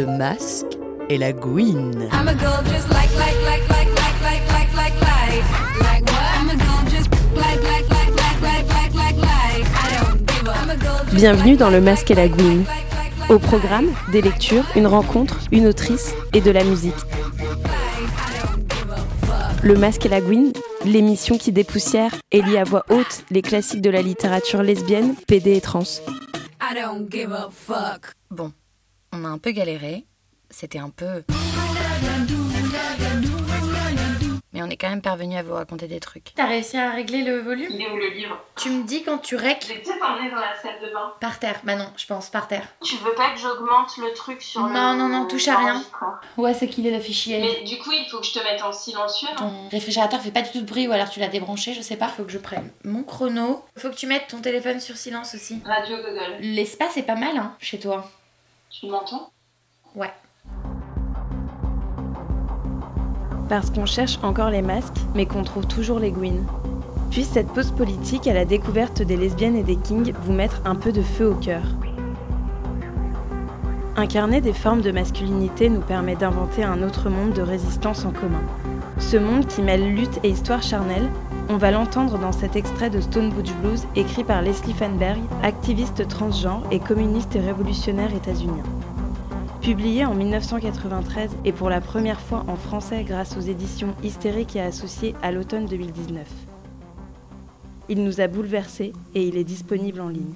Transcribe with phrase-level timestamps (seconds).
[0.00, 0.78] le masque
[1.10, 2.08] et la gouine.
[11.12, 12.64] Bienvenue dans le masque et la gouine.
[13.28, 16.94] Au programme, des lectures, une rencontre, une autrice et de la musique.
[19.62, 20.54] Le Masque et la Gouine,
[20.86, 25.56] l'émission qui dépoussière et lit à voix haute les classiques de la littérature lesbienne, PD
[25.56, 25.82] et trans.
[28.30, 28.52] Bon,
[29.12, 30.04] on a un peu galéré.
[30.50, 31.22] C'était un peu.
[34.52, 36.32] Mais on est quand même parvenu à vous raconter des trucs.
[36.34, 39.18] T'as réussi à régler le volume Il est où le livre Tu me dis quand
[39.18, 41.12] tu Je rec vais peut-être emmener dans la salle de bain.
[41.20, 41.60] par terre.
[41.62, 42.66] Bah non, je pense par terre.
[42.82, 44.72] Tu veux pas que j'augmente le truc sur le.
[44.72, 45.84] Non, non, non, touche à rien.
[46.36, 47.40] Ouais, c'est qu'il est le fichier.
[47.40, 49.28] Mais du coup, il faut que je te mette en silencieux.
[49.40, 51.80] non Ton réfrigérateur fait pas du tout de bruit ou alors tu l'as débranché, je
[51.80, 52.08] sais pas.
[52.08, 53.64] Faut que je prenne mon chrono.
[53.76, 55.62] Faut que tu mettes ton téléphone sur silence aussi.
[55.64, 56.38] Radio Google.
[56.40, 58.10] L'espace est pas mal, hein, chez toi.
[58.70, 59.32] Tu m'entends?
[59.96, 60.12] Ouais.
[63.48, 66.46] Parce qu'on cherche encore les masques, mais qu'on trouve toujours les gouines.
[67.10, 70.76] Puis cette pause politique à la découverte des lesbiennes et des kings vous mettre un
[70.76, 71.64] peu de feu au cœur.
[73.96, 78.44] Incarner des formes de masculinité nous permet d'inventer un autre monde de résistance en commun.
[79.00, 81.08] Ce monde qui mêle lutte et histoire charnelle,
[81.48, 86.06] on va l'entendre dans cet extrait de Stone Butch Blues écrit par Leslie Fanberg, activiste
[86.06, 88.62] transgenre et communiste révolutionnaire états-unien.
[89.62, 94.60] Publié en 1993 et pour la première fois en français grâce aux éditions Hystériques et
[94.60, 96.28] Associées à l'automne 2019.
[97.88, 100.34] Il nous a bouleversés et il est disponible en ligne.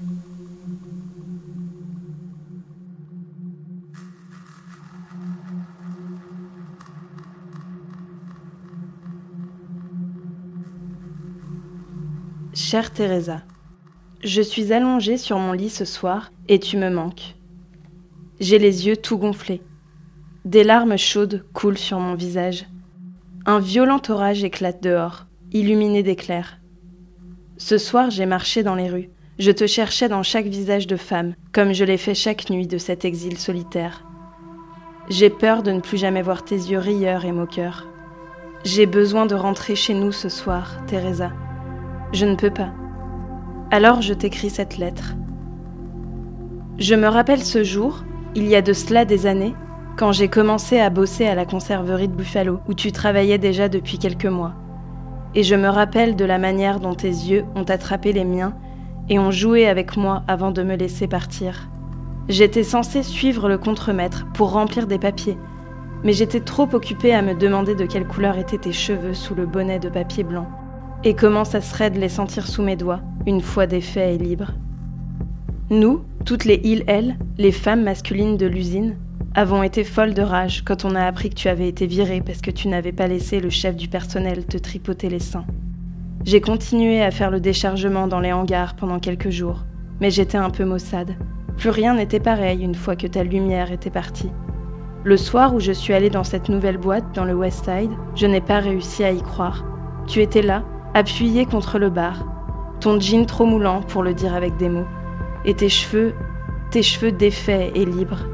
[12.75, 13.43] Chère Teresa,
[14.25, 17.37] je suis allongée sur mon lit ce soir et tu me manques.
[18.41, 19.63] J'ai les yeux tout gonflés.
[20.45, 22.67] Des larmes chaudes coulent sur mon visage.
[23.47, 26.59] Un violent orage éclate dehors, illuminé d'éclairs.
[27.59, 29.11] Ce soir, j'ai marché dans les rues.
[29.39, 32.79] Je te cherchais dans chaque visage de femme, comme je l'ai fait chaque nuit de
[32.79, 34.05] cet exil solitaire.
[35.09, 37.87] J'ai peur de ne plus jamais voir tes yeux rieurs et moqueurs.
[38.65, 41.31] J'ai besoin de rentrer chez nous ce soir, Teresa.
[42.13, 42.71] Je ne peux pas.
[43.71, 45.15] Alors je t'écris cette lettre.
[46.79, 48.05] Je me rappelle ce jour,
[48.35, 49.55] il y a de cela des années,
[49.97, 53.99] quand j'ai commencé à bosser à la conserverie de Buffalo, où tu travaillais déjà depuis
[53.99, 54.55] quelques mois.
[55.35, 58.55] Et je me rappelle de la manière dont tes yeux ont attrapé les miens
[59.09, 61.69] et ont joué avec moi avant de me laisser partir.
[62.29, 65.39] J'étais censée suivre le contremaître pour remplir des papiers,
[66.03, 69.47] mais j'étais trop occupée à me demander de quelle couleur étaient tes cheveux sous le
[69.47, 70.49] bonnet de papier blanc,
[71.05, 74.53] et comment ça serait de les sentir sous mes doigts, une fois défaits et libres.
[75.71, 78.97] Nous, toutes les îles, elles, les femmes masculines de l'usine,
[79.35, 82.41] avons été folles de rage quand on a appris que tu avais été virée parce
[82.41, 85.45] que tu n'avais pas laissé le chef du personnel te tripoter les seins.
[86.25, 89.65] J'ai continué à faire le déchargement dans les hangars pendant quelques jours,
[90.01, 91.17] mais j'étais un peu maussade.
[91.59, 94.31] Plus rien n'était pareil une fois que ta lumière était partie.
[95.05, 98.27] Le soir où je suis allée dans cette nouvelle boîte dans le West Side, je
[98.27, 99.67] n'ai pas réussi à y croire.
[100.07, 102.25] Tu étais là, appuyé contre le bar,
[102.81, 104.87] ton jean trop moulant pour le dire avec des mots,
[105.45, 106.15] et tes cheveux,
[106.71, 108.27] tes cheveux défaits et libres.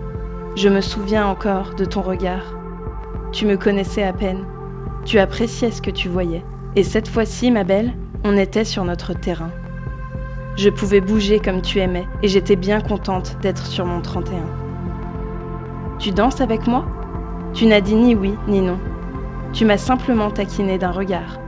[0.56, 2.54] Je me souviens encore de ton regard.
[3.32, 4.44] Tu me connaissais à peine.
[5.04, 6.44] Tu appréciais ce que tu voyais.
[6.76, 7.94] Et cette fois-ci, ma belle,
[8.24, 9.50] on était sur notre terrain.
[10.56, 14.38] Je pouvais bouger comme tu aimais et j'étais bien contente d'être sur mon 31.
[15.98, 16.84] Tu danses avec moi?
[17.54, 18.78] Tu n'as dit ni oui ni non.
[19.52, 21.38] Tu m'as simplement taquiné d'un regard.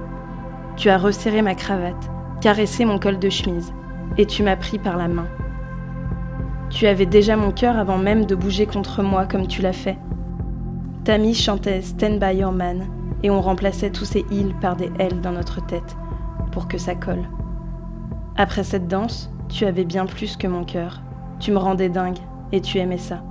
[0.82, 2.10] Tu as resserré ma cravate,
[2.41, 3.72] caressé mon col de chemise
[4.19, 5.28] et tu m'as pris par la main.
[6.70, 9.97] Tu avais déjà mon cœur avant même de bouger contre moi comme tu l'as fait.
[11.04, 12.89] Tammy chantait Stand by your man
[13.22, 15.97] et on remplaçait tous ces îles par des L dans notre tête
[16.51, 17.28] pour que ça colle.
[18.36, 21.01] Après cette danse, tu avais bien plus que mon cœur.
[21.39, 22.18] Tu me rendais dingue
[22.51, 23.22] et tu aimais ça.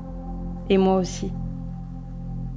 [0.69, 1.33] Et moi aussi.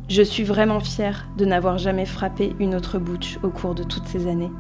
[0.09, 4.07] Je suis vraiment fière de n'avoir jamais frappé une autre bouche au cours de toutes
[4.07, 4.53] ces années.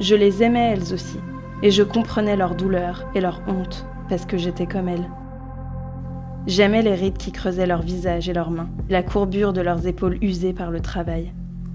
[0.00, 1.18] Je les aimais elles aussi
[1.62, 5.08] et je comprenais leur douleur et leur honte parce que j'étais comme elles.
[6.46, 10.18] J'aimais les rides qui creusaient leurs visages et leurs mains, la courbure de leurs épaules
[10.20, 11.32] usées par le travail.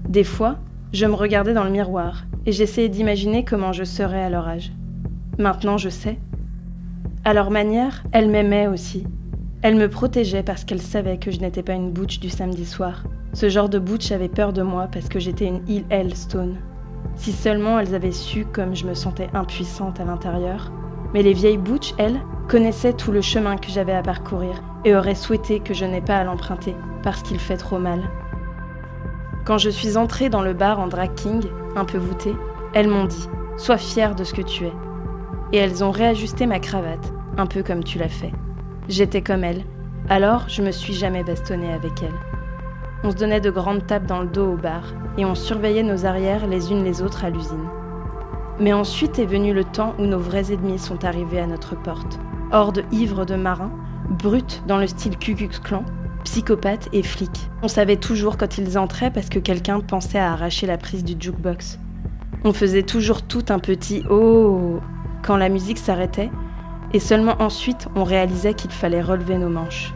[0.08, 0.58] Des fois,
[0.92, 4.70] je me regardais dans le miroir et j'essayais d'imaginer comment je serais à leur âge.
[5.38, 6.18] Maintenant, je sais.
[7.24, 9.04] À leur manière, elles m'aimaient aussi.
[9.62, 13.04] Elles me protégeaient parce qu'elles savaient que je n'étais pas une butch du samedi soir.
[13.32, 16.56] Ce genre de butch avait peur de moi parce que j'étais une elle stone.
[17.20, 20.72] Si seulement elles avaient su comme je me sentais impuissante à l'intérieur.
[21.12, 22.18] Mais les vieilles butch, elles,
[22.48, 26.16] connaissait tout le chemin que j'avais à parcourir et aurait souhaité que je n'aie pas
[26.16, 28.00] à l'emprunter parce qu'il fait trop mal.
[29.44, 31.42] Quand je suis entrée dans le bar en drag king,
[31.76, 32.34] un peu voûtée,
[32.72, 33.28] elles m'ont dit
[33.58, 34.72] Sois fière de ce que tu es.
[35.52, 38.32] Et elles ont réajusté ma cravate, un peu comme tu l'as fait.
[38.88, 39.66] J'étais comme elles,
[40.08, 42.29] alors je me suis jamais bastonnée avec elles.
[43.02, 44.82] On se donnait de grandes tapes dans le dos au bar
[45.16, 47.68] et on surveillait nos arrières les unes les autres à l'usine.
[48.58, 52.20] Mais ensuite est venu le temps où nos vrais ennemis sont arrivés à notre porte.
[52.52, 53.72] Horde ivre de marins,
[54.10, 55.82] brutes dans le style Ku Klan,
[56.24, 57.48] psychopathes et flics.
[57.62, 61.14] On savait toujours quand ils entraient parce que quelqu'un pensait à arracher la prise du
[61.18, 61.78] jukebox.
[62.44, 64.78] On faisait toujours tout un petit oh
[65.22, 66.30] quand la musique s'arrêtait
[66.92, 69.94] et seulement ensuite on réalisait qu'il fallait relever nos manches.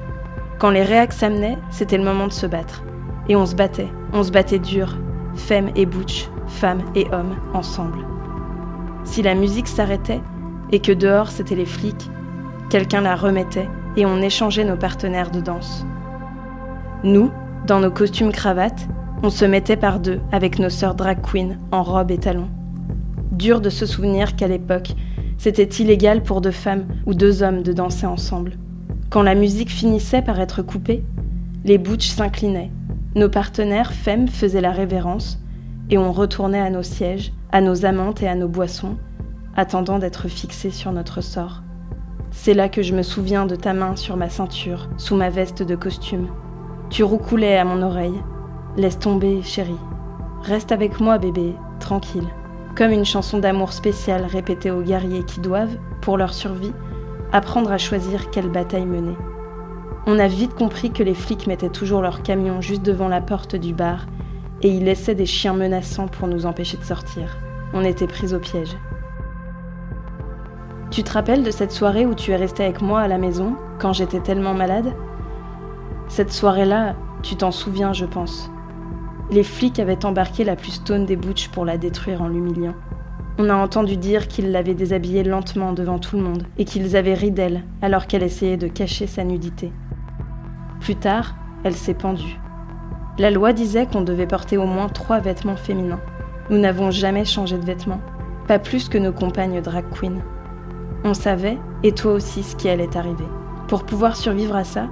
[0.59, 2.83] Quand les réacs s'amenaient, c'était le moment de se battre.
[3.29, 4.97] Et on se battait, on se battait dur,
[5.35, 7.99] femmes et butch, femmes et hommes, ensemble.
[9.05, 10.21] Si la musique s'arrêtait
[10.73, 12.11] et que dehors c'était les flics,
[12.71, 15.87] quelqu'un la remettait et on échangeait nos partenaires de danse.
[17.03, 17.31] Nous,
[17.67, 18.89] dans nos costumes cravates,
[19.23, 22.51] on se mettait par deux avec nos sœurs drag queens en robe et talons.
[23.33, 24.93] Dur de se souvenir qu'à l'époque,
[25.39, 28.59] c'était illégal pour deux femmes ou deux hommes de danser ensemble.
[29.11, 31.05] Quand la musique finissait par être coupée,
[31.65, 32.71] les butch s'inclinaient,
[33.15, 35.39] nos partenaires femmes faisaient la révérence
[35.91, 38.97] et on retournait à nos sièges, à nos amantes et à nos boissons,
[39.57, 41.63] attendant d'être fixés sur notre sort.
[42.33, 45.63] C'est là que je me souviens de ta main sur ma ceinture, sous ma veste
[45.63, 46.29] de costume.
[46.91, 48.21] Tu roucoulais à mon oreille.
[48.77, 49.79] Laisse tomber, chérie.
[50.43, 52.29] Reste avec moi, bébé, tranquille.
[52.77, 56.73] Comme une chanson d'amour spéciale répétée aux guerriers qui doivent, pour leur survie,
[57.33, 59.15] apprendre à choisir quelle bataille mener.
[60.07, 63.57] On a vite compris que les flics mettaient toujours leur camion juste devant la porte
[63.57, 64.05] du bar
[64.61, 67.39] et ils laissaient des chiens menaçants pour nous empêcher de sortir.
[67.73, 68.77] On était pris au piège.
[70.91, 73.57] Tu te rappelles de cette soirée où tu es resté avec moi à la maison
[73.79, 74.93] quand j'étais tellement malade?
[76.09, 78.51] Cette soirée-là, tu t'en souviens, je pense.
[79.31, 82.75] Les flics avaient embarqué la plus stone des butch pour la détruire en l'humiliant.
[83.39, 87.15] On a entendu dire qu'ils l'avaient déshabillée lentement devant tout le monde et qu'ils avaient
[87.15, 89.73] ri d'elle alors qu'elle essayait de cacher sa nudité.
[90.85, 91.35] Plus tard,
[91.65, 92.39] elle s'est pendue.
[93.17, 96.03] La loi disait qu'on devait porter au moins trois vêtements féminins.
[96.51, 98.03] Nous n'avons jamais changé de vêtements,
[98.47, 100.21] pas plus que nos compagnes drag queen.
[101.03, 103.25] On savait, et toi aussi, ce qui allait arriver.
[103.67, 104.91] Pour pouvoir survivre à ça,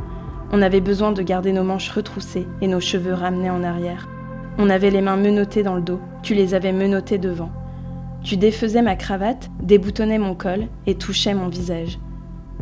[0.50, 4.08] on avait besoin de garder nos manches retroussées et nos cheveux ramenés en arrière.
[4.56, 7.50] On avait les mains menottées dans le dos, tu les avais menottées devant.
[8.22, 11.98] Tu défaisais ma cravate, déboutonnais mon col et touchais mon visage.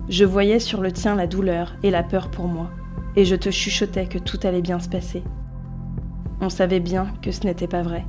[0.08, 2.70] Je voyais sur le tien la douleur et la peur pour moi,
[3.16, 5.22] et je te chuchotais que tout allait bien se passer.
[6.40, 8.06] On savait bien que ce n'était pas vrai.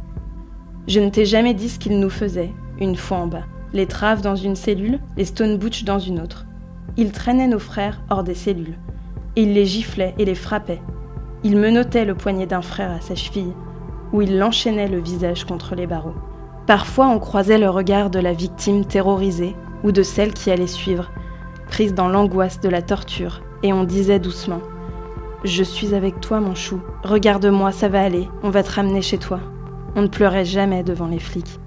[0.88, 3.45] Je ne t'ai jamais dit ce qu'ils nous faisaient, une fois en bas.
[3.74, 6.45] Les traves dans une cellule, les stone butch dans une autre.
[6.98, 8.77] Ils traînaient nos frères hors des cellules.
[9.36, 10.81] Ils les giflaient et les frappaient.
[11.44, 13.53] Ils menottait le poignet d'un frère à sa cheville,
[14.12, 16.15] ou ils l'enchaînaient le visage contre les barreaux.
[16.68, 21.09] Parfois, on croisait le regard de la victime terrorisée ou de celle qui allait suivre,
[21.68, 24.62] prise dans l'angoisse de la torture, et on disait doucement
[25.43, 26.81] Je suis avec toi, mon chou.
[27.03, 28.29] Regarde-moi, ça va aller.
[28.43, 29.39] On va te ramener chez toi.
[29.95, 31.60] On ne pleurait jamais devant les flics.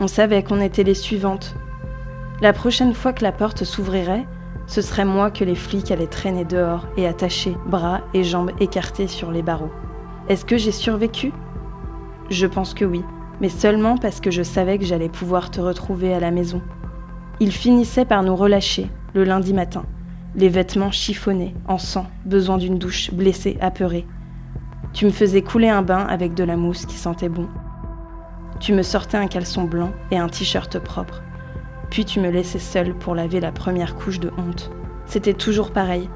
[0.00, 1.54] On savait qu'on était les suivantes.
[2.40, 4.26] La prochaine fois que la porte s'ouvrirait,
[4.66, 9.08] ce serait moi que les flics allaient traîner dehors et attacher, bras et jambes écartés
[9.08, 9.72] sur les barreaux.
[10.28, 11.32] Est-ce que j'ai survécu?
[12.30, 13.02] Je pense que oui
[13.40, 16.60] mais seulement parce que je savais que j'allais pouvoir te retrouver à la maison.
[17.40, 19.84] Il finissait par nous relâcher, le lundi matin,
[20.34, 24.06] les vêtements chiffonnés, en sang, besoin d'une douche, blessé, apeuré.
[24.92, 27.48] Tu me faisais couler un bain avec de la mousse qui sentait bon.
[28.60, 31.22] Tu me sortais un caleçon blanc et un t-shirt propre.
[31.90, 34.70] Puis tu me laissais seule pour laver la première couche de honte.
[35.06, 36.08] C'était toujours pareil.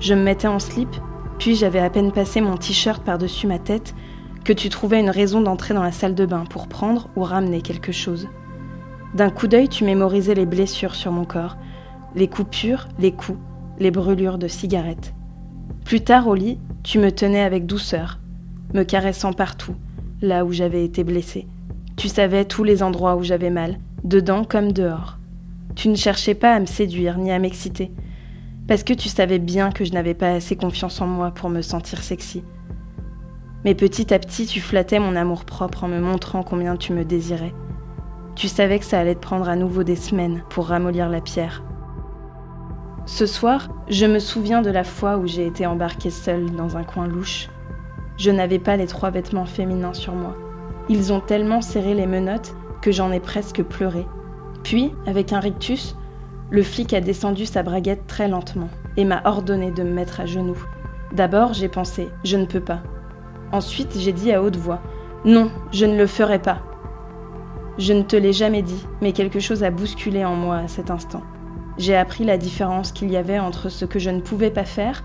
[0.00, 0.88] Je me mettais en slip,
[1.38, 3.94] puis j'avais à peine passé mon t-shirt par-dessus ma tête
[4.44, 7.60] que tu trouvais une raison d'entrer dans la salle de bain pour prendre ou ramener
[7.60, 8.28] quelque chose.
[9.14, 11.56] D'un coup d'œil, tu mémorisais les blessures sur mon corps,
[12.14, 13.38] les coupures, les coups,
[13.80, 15.14] les brûlures de cigarettes.
[15.84, 18.20] Plus tard au lit, tu me tenais avec douceur,
[18.74, 19.74] me caressant partout,
[20.22, 21.48] là où j'avais été blessée.
[21.96, 25.18] Tu savais tous les endroits où j'avais mal, dedans comme dehors.
[25.74, 27.90] Tu ne cherchais pas à me séduire ni à m'exciter,
[28.68, 31.62] parce que tu savais bien que je n'avais pas assez confiance en moi pour me
[31.62, 32.44] sentir sexy.
[33.64, 37.54] Mais petit à petit, tu flattais mon amour-propre en me montrant combien tu me désirais.
[38.36, 41.62] Tu savais que ça allait te prendre à nouveau des semaines pour ramollir la pierre.
[43.12, 46.84] Ce soir, je me souviens de la fois où j'ai été embarquée seule dans un
[46.84, 47.48] coin louche.
[48.16, 50.36] Je n'avais pas les trois vêtements féminins sur moi.
[50.88, 54.06] Ils ont tellement serré les menottes que j'en ai presque pleuré.
[54.62, 55.96] Puis, avec un rictus,
[56.50, 60.26] Le flic a descendu sa braguette très lentement et m'a ordonné de me mettre à
[60.26, 60.64] genoux.
[61.12, 62.80] D'abord, j'ai pensé, je ne peux pas.
[63.50, 64.80] Ensuite, j'ai dit à haute voix,
[65.24, 66.60] non, je ne le ferai pas.
[67.76, 70.92] Je ne te l'ai jamais dit, mais quelque chose a bousculé en moi à cet
[70.92, 71.22] instant.
[71.80, 75.02] J'ai appris la différence qu'il y avait entre ce que je ne pouvais pas faire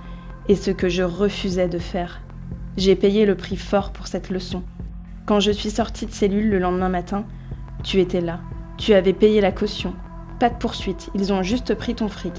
[0.49, 2.19] et ce que je refusais de faire.
[2.75, 4.61] J'ai payé le prix fort pour cette leçon.
[5.25, 7.23] Quand je suis sortie de cellule le lendemain matin,
[7.81, 8.41] tu étais là.
[8.77, 9.93] Tu avais payé la caution.
[10.37, 12.33] Pas de poursuite, ils ont juste pris ton fric.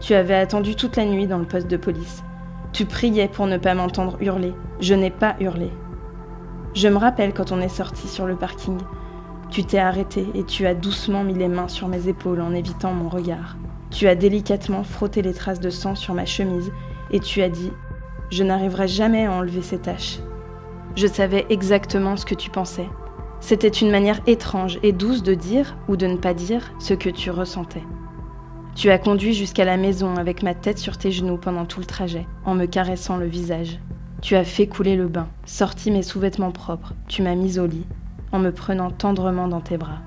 [0.00, 2.22] Tu avais attendu toute la nuit dans le poste de police.
[2.74, 4.52] Tu priais pour ne pas m'entendre hurler.
[4.80, 5.70] Je n'ai pas hurlé.
[6.74, 8.76] Je me rappelle quand on est sorti sur le parking.
[9.48, 12.92] Tu t'es arrêté et tu as doucement mis les mains sur mes épaules en évitant
[12.92, 13.56] mon regard.
[13.90, 16.72] Tu as délicatement frotté les traces de sang sur ma chemise
[17.10, 17.68] et tu as dit⁇
[18.30, 20.18] Je n'arriverai jamais à enlever ces taches⁇
[20.94, 22.88] Je savais exactement ce que tu pensais.
[23.40, 27.08] C'était une manière étrange et douce de dire ou de ne pas dire ce que
[27.08, 27.84] tu ressentais.
[28.74, 31.86] Tu as conduit jusqu'à la maison avec ma tête sur tes genoux pendant tout le
[31.86, 33.80] trajet, en me caressant le visage.
[34.20, 37.86] Tu as fait couler le bain, sorti mes sous-vêtements propres, tu m'as mise au lit,
[38.32, 40.00] en me prenant tendrement dans tes bras.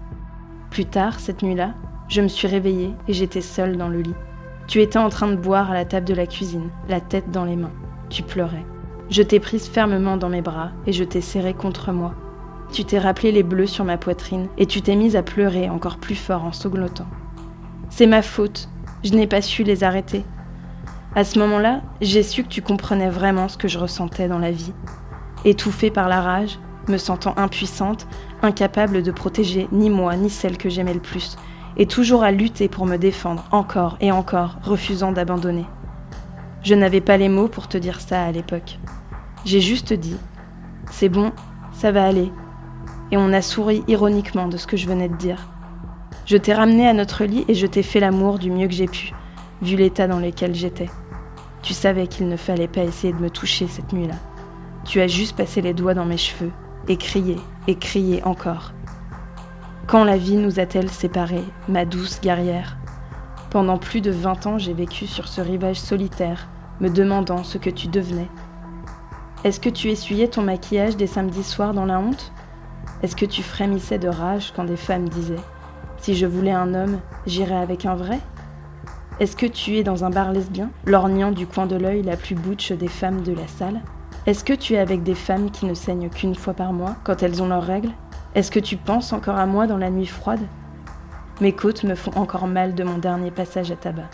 [0.69, 1.73] Plus tard, cette nuit-là,
[2.11, 4.13] je me suis réveillée et j'étais seule dans le lit.
[4.67, 7.45] Tu étais en train de boire à la table de la cuisine, la tête dans
[7.45, 7.71] les mains.
[8.09, 8.65] Tu pleurais.
[9.09, 12.13] Je t'ai prise fermement dans mes bras et je t'ai serrée contre moi.
[12.73, 15.97] Tu t'es rappelé les bleus sur ma poitrine et tu t'es mise à pleurer encore
[15.97, 17.07] plus fort en sanglotant.
[17.89, 18.67] C'est ma faute,
[19.05, 20.25] je n'ai pas su les arrêter.
[21.15, 24.51] À ce moment-là, j'ai su que tu comprenais vraiment ce que je ressentais dans la
[24.51, 24.73] vie.
[25.45, 28.05] Étouffée par la rage, me sentant impuissante,
[28.41, 31.37] incapable de protéger ni moi ni celle que j'aimais le plus,
[31.77, 35.65] et toujours à lutter pour me défendre, encore et encore, refusant d'abandonner.
[36.63, 38.79] Je n'avais pas les mots pour te dire ça à l'époque.
[39.45, 40.17] J'ai juste dit
[40.91, 41.31] C'est bon,
[41.73, 42.31] ça va aller.
[43.11, 45.47] Et on a souri ironiquement de ce que je venais de dire.
[46.25, 48.87] Je t'ai ramené à notre lit et je t'ai fait l'amour du mieux que j'ai
[48.87, 49.11] pu,
[49.61, 50.89] vu l'état dans lequel j'étais.
[51.61, 54.15] Tu savais qu'il ne fallait pas essayer de me toucher cette nuit-là.
[54.85, 56.51] Tu as juste passé les doigts dans mes cheveux
[56.87, 57.37] et crié
[57.67, 58.73] et crié encore.
[59.91, 62.77] Quand la vie nous a-t-elle séparés, ma douce guerrière?
[63.49, 66.47] Pendant plus de vingt ans, j'ai vécu sur ce rivage solitaire,
[66.79, 68.29] me demandant ce que tu devenais.
[69.43, 72.31] Est-ce que tu essuyais ton maquillage des samedis soirs dans la honte?
[73.03, 75.35] Est-ce que tu frémissais de rage quand des femmes disaient⁇
[75.97, 78.15] Si je voulais un homme, j'irais avec un vrai?⁇
[79.19, 82.35] Est-ce que tu es dans un bar lesbien, lorgnant du coin de l'œil la plus
[82.35, 83.81] bouche des femmes de la salle?
[84.27, 87.23] Est-ce que tu es avec des femmes qui ne saignent qu'une fois par mois quand
[87.23, 87.89] elles ont leurs règles?
[88.35, 90.45] Est-ce que tu penses encore à moi dans la nuit froide?
[91.41, 94.09] Mes côtes me font encore mal de mon dernier passage à tabac.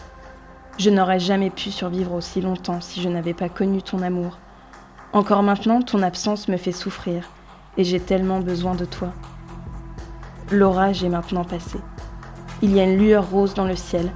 [0.78, 4.38] Je n'aurais jamais pu survivre aussi longtemps si je n'avais pas connu ton amour.
[5.12, 7.30] Encore maintenant, ton absence me fait souffrir,
[7.76, 9.10] et j'ai tellement besoin de toi.
[10.52, 11.80] L'orage est maintenant passé.
[12.62, 14.10] Il y a une lueur rose dans le ciel.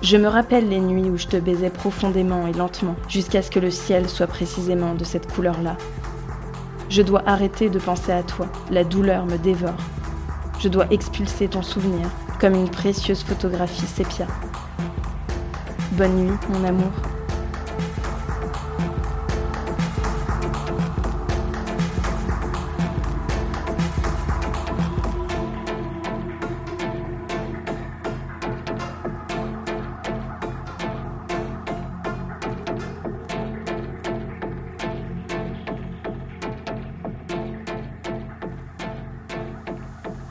[0.00, 3.58] Je me rappelle les nuits où je te baisais profondément et lentement, jusqu'à ce que
[3.58, 5.76] le ciel soit précisément de cette couleur-là.
[6.88, 9.76] Je dois arrêter de penser à toi, la douleur me dévore.
[10.60, 12.08] Je dois expulser ton souvenir,
[12.40, 14.28] comme une précieuse photographie sépia.
[15.92, 16.92] Bonne nuit, mon amour.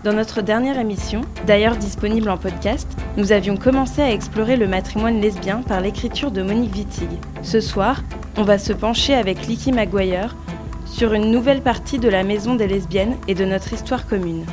[0.08, 2.88] Dans notre dernière émission, d'ailleurs disponible en podcast,
[3.18, 7.10] nous avions commencé à explorer le matrimoine lesbien par l'écriture de Monique Wittig.
[7.44, 8.04] Ce soir,
[8.38, 10.38] on va se pencher avec Licky Maguire
[10.86, 14.46] sur une nouvelle partie de la maison des lesbiennes et de notre histoire commune.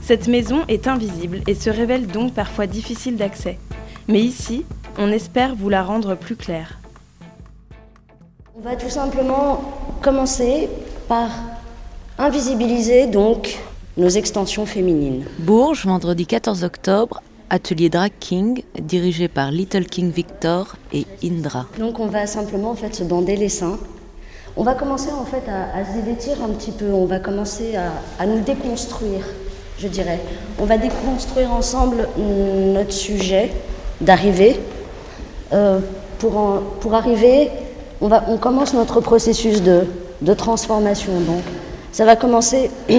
[0.00, 3.58] Cette maison est invisible et se révèle donc parfois difficile d'accès.
[4.08, 4.64] Mais ici,
[4.96, 6.78] on espère vous la rendre plus claire.
[8.56, 9.60] On va tout simplement
[10.00, 10.70] commencer
[11.06, 11.28] par
[12.16, 13.60] invisibiliser donc
[14.00, 15.24] nos extensions féminines.
[15.38, 21.66] Bourges, vendredi 14 octobre, atelier Drag King, dirigé par Little King Victor et Indra.
[21.78, 23.78] Donc on va simplement en fait se bander les seins.
[24.56, 27.76] On va commencer en fait à, à se dévêtir un petit peu, on va commencer
[27.76, 29.24] à, à nous déconstruire,
[29.78, 30.18] je dirais.
[30.58, 33.50] On va déconstruire ensemble notre sujet
[34.00, 34.58] d'arrivée.
[35.52, 35.80] Euh,
[36.18, 37.50] pour, en- pour arriver,
[38.00, 39.84] on, va, on commence notre processus de,
[40.22, 41.12] de transformation.
[41.20, 41.42] Donc
[41.92, 42.70] ça va commencer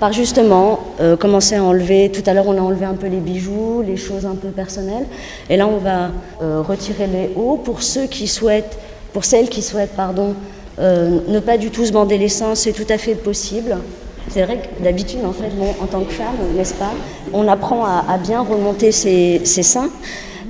[0.00, 3.18] par justement euh, commencer à enlever, tout à l'heure on a enlevé un peu les
[3.20, 5.06] bijoux, les choses un peu personnelles,
[5.50, 6.10] et là on va
[6.42, 8.78] euh, retirer les hauts pour ceux qui souhaitent,
[9.12, 10.34] pour celles qui souhaitent, pardon,
[10.78, 13.76] euh, ne pas du tout se bander les seins, c'est tout à fait possible.
[14.30, 16.92] C'est vrai que d'habitude, en fait, bon, en tant que femme, n'est-ce pas,
[17.32, 19.88] on apprend à, à bien remonter ses, ses seins.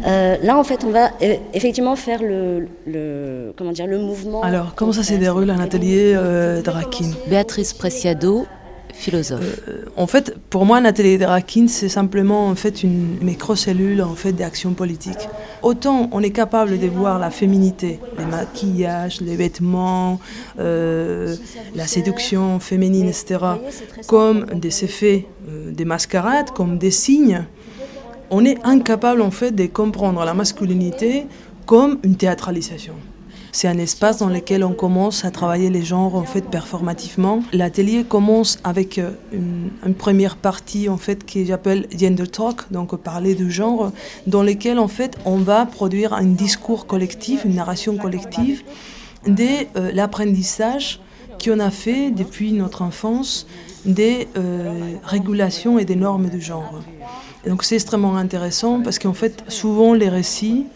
[0.07, 4.43] Euh, là, en fait, on va euh, effectivement faire le, le- comment dire, le mouvement.
[4.43, 8.47] Alors, comment ça se déroule un atelier euh, drag king Béatrice Preciado,
[9.07, 14.33] Euh, En fait, pour moi, drag king, c'est simplement en fait une microcellule en fait
[14.33, 15.29] d'action politique.
[15.63, 20.21] Autant on est capable de voir la féminité, les maquillages, les vêtements,
[20.59, 21.37] euh,
[21.75, 23.39] la séduction féminine, etc.,
[24.07, 27.45] comme des effets, euh, des mascarades, comme des signes,
[28.31, 31.27] on est incapable en fait de comprendre la masculinité
[31.67, 32.95] comme une théâtralisation.
[33.53, 37.43] C'est un espace dans lequel on commence à travailler les genres en fait performativement.
[37.53, 43.35] L'atelier commence avec euh, une, première partie en fait que j'appelle gender talk, donc parler
[43.35, 43.93] de genre,
[44.27, 48.63] dans lequel en fait on va produire un discours collectif, une narration collective
[49.27, 49.45] de
[49.77, 51.01] euh, l'apprentissage
[51.43, 53.47] qu'on a fait depuis notre enfance
[53.85, 56.81] des euh, régulations et des normes de genre.
[57.47, 60.67] Donc c'est extrêmement intéressant parce qu'en fait souvent les récits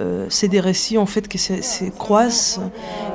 [0.00, 2.60] euh, c'est des récits en fait qui se, se croisent.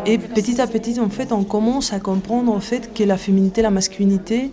[0.05, 3.61] Et petit à petit en fait on commence à comprendre en fait que la féminité,
[3.61, 4.51] la masculinité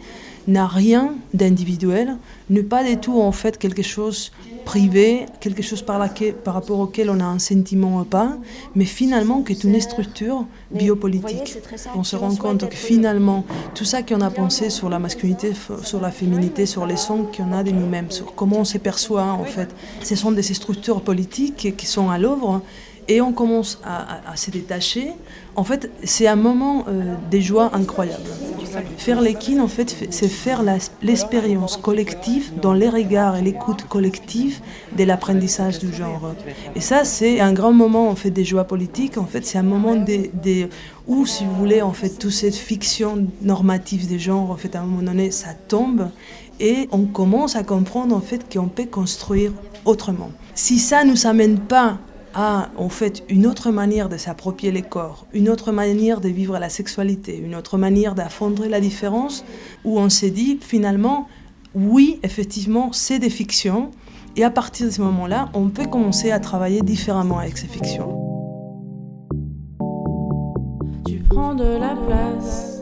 [0.49, 2.17] n'a rien d'individuel,
[2.51, 4.33] n'est pas du tout en fait quelque chose
[4.65, 8.37] privé, quelque chose par, laquelle, par rapport auquel on a un sentiment ou pas,
[8.75, 11.59] mais finalement qui est une structure biopolitique.
[11.95, 15.53] On se rend compte que finalement tout ça qu'on a pensé sur la masculinité,
[15.83, 19.25] sur la féminité, sur les sons qu'on a de nous-mêmes, sur comment on se perçoit
[19.25, 19.69] en fait,
[20.03, 22.63] ce sont des structures politiques qui sont à l'œuvre
[23.09, 25.13] et on commence à, se détacher.
[25.57, 28.23] En fait, c'est un moment euh, de joie incroyable.
[28.97, 30.63] Faire l'équine, en fait, c'est faire
[31.03, 34.61] l'expérience collective dans les regards et l'écoute collective
[34.97, 36.33] de l'apprentissage du genre.
[36.75, 39.19] Et ça, c'est un grand moment en fait des joies politiques.
[39.19, 40.69] En fait, c'est un moment des, des-
[41.07, 44.81] où, si vous voulez, en fait, toute cette fiction normative des genres, en fait, à
[44.81, 46.09] un moment donné, ça tombe
[46.61, 49.53] et on commence à comprendre en fait qu'on peut construire
[49.85, 50.31] autrement.
[50.55, 51.99] Si ça ne nous amène pas
[52.35, 56.59] à en fait une autre manière de s'approprier les corps, une autre manière de vivre
[56.59, 59.45] la sexualité, une autre manière d'affronter la différence,
[59.85, 61.29] où on s'est dit finalement
[61.75, 63.91] oui effectivement c'est des fictions
[64.37, 68.19] et à partir de ce moment-là on peut commencer à travailler différemment avec ces fictions.
[71.07, 72.81] Tu prends de la place.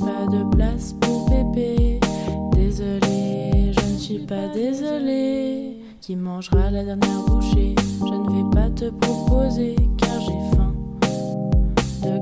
[0.00, 2.00] Pas de place pour pépé.
[2.54, 5.78] Désolé, je ne suis pas désolée.
[6.00, 7.74] Qui mangera la dernière bouchée?
[8.00, 10.74] Je ne vais pas te proposer car j'ai faim
[12.02, 12.18] de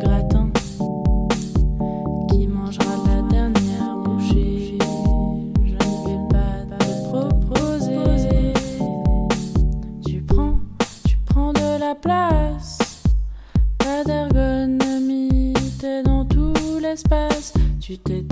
[17.92, 18.31] Tu t'étales,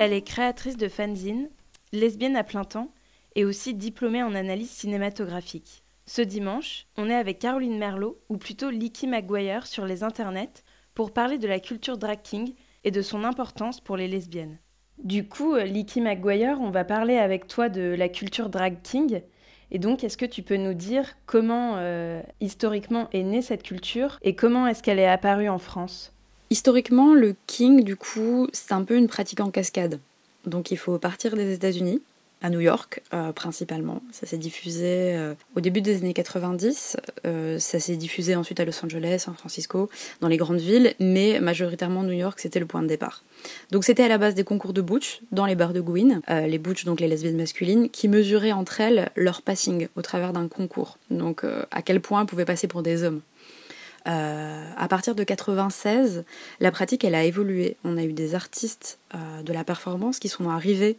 [0.00, 1.50] Elle est créatrice de fanzine,
[1.92, 2.90] lesbienne à plein temps
[3.34, 5.82] et aussi diplômée en analyse cinématographique.
[6.06, 11.12] Ce dimanche, on est avec Caroline Merlot, ou plutôt Licky McGuire, sur les internets pour
[11.12, 14.56] parler de la culture drag king et de son importance pour les lesbiennes.
[15.04, 19.20] Du coup, euh, Licky McGuire, on va parler avec toi de la culture drag king.
[19.70, 24.18] Et donc, est-ce que tu peux nous dire comment euh, historiquement est née cette culture
[24.22, 26.14] et comment est-ce qu'elle est apparue en France?
[26.50, 30.00] Historiquement, le king, du coup, c'est un peu une pratique en cascade.
[30.46, 32.02] Donc il faut partir des États-Unis,
[32.42, 34.02] à New York euh, principalement.
[34.12, 36.96] Ça s'est diffusé euh, au début des années 90.
[37.26, 41.38] Euh, ça s'est diffusé ensuite à Los Angeles, San Francisco, dans les grandes villes, mais
[41.40, 43.22] majoritairement New York, c'était le point de départ.
[43.70, 46.58] Donc c'était à la base des concours de butch dans les bars de Gwyn, les
[46.58, 50.98] butch donc les lesbiennes masculines, qui mesuraient entre elles leur passing au travers d'un concours.
[51.10, 53.22] Donc à quel point elles pouvaient passer pour des hommes.
[54.06, 56.24] Euh, à partir de 96,
[56.60, 57.76] la pratique elle a évolué.
[57.84, 60.98] On a eu des artistes euh, de la performance qui sont arrivés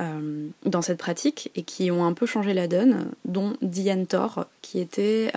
[0.00, 4.46] euh, dans cette pratique et qui ont un peu changé la donne, dont Diane Thor,
[4.62, 5.30] qui était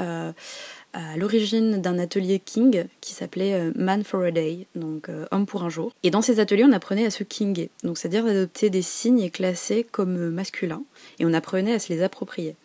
[0.96, 5.70] à l'origine d'un atelier King qui s'appelait Man for a Day, donc homme pour un
[5.70, 5.92] jour.
[6.04, 9.88] Et dans ces ateliers, on apprenait à se kinguer, donc c'est-à-dire d'adopter des signes classés
[9.92, 10.84] comme masculins,
[11.18, 12.56] et on apprenait à se les approprier.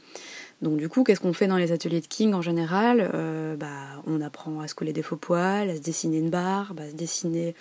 [0.61, 3.11] Donc du coup, qu'est-ce qu'on fait dans les ateliers de King en général?
[3.15, 6.81] Euh, bah, On apprend à se coller des faux poils, à se dessiner une barbe,
[6.81, 7.55] à se dessiner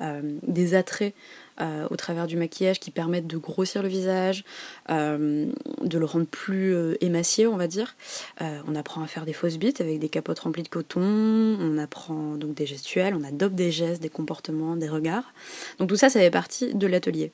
[0.00, 1.14] euh, des attraits
[1.60, 4.44] euh, au travers du maquillage qui permettent de grossir le visage,
[4.88, 7.96] de le rendre plus émacié, on va dire.
[8.40, 12.34] On apprend à faire des fausses bites avec des capotes remplies de coton, on apprend
[12.36, 15.32] donc des gestuels, on adopte des gestes, des comportements, des regards.
[15.78, 17.32] Donc tout ça, ça fait partie de l'atelier.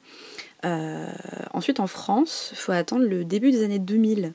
[0.65, 1.07] Euh,
[1.53, 4.35] ensuite, en France, il faut attendre le début des années 2000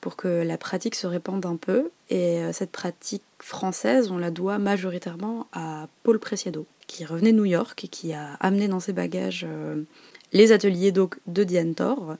[0.00, 1.90] pour que la pratique se répande un peu.
[2.10, 7.36] Et euh, cette pratique française, on la doit majoritairement à Paul Preciado, qui revenait de
[7.36, 9.82] New York et qui a amené dans ses bagages euh,
[10.32, 12.16] les ateliers de Diane Thor.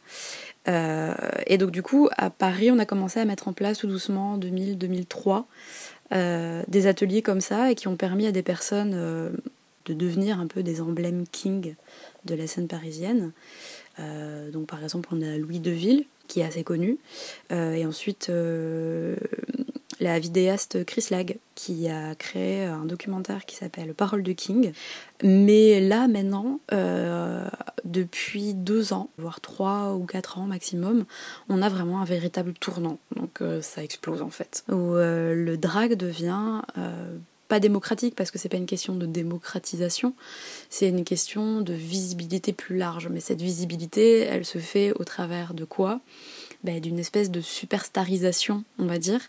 [0.69, 4.33] Et donc du coup, à Paris, on a commencé à mettre en place tout doucement
[4.33, 5.45] en 2000-2003
[6.13, 9.33] euh, des ateliers comme ça et qui ont permis à des personnes
[9.87, 11.75] de devenir un peu des emblèmes king
[12.25, 13.33] de la scène parisienne.
[13.99, 16.99] Euh, donc par exemple, on a Louis Deville, qui est assez connu,
[17.53, 19.17] Euh, et ensuite euh,
[20.01, 24.73] la vidéaste Chris Lag, qui a créé un documentaire qui s'appelle Parole de King.
[25.23, 26.61] Mais là, maintenant,
[27.85, 31.07] depuis deux ans, voire trois ou quatre ans maximum,
[31.49, 32.99] on a vraiment un véritable tournant.
[33.15, 34.65] Donc ça explose en fait.
[34.69, 36.61] Où le drag devient
[37.49, 40.15] pas démocratique parce que c'est pas une question de démocratisation,
[40.71, 43.09] c'est une question de visibilité plus large.
[43.09, 46.01] Mais cette visibilité, elle se fait au travers de quoi?
[46.65, 49.21] Ben, D'une espèce de superstarisation, on va dire.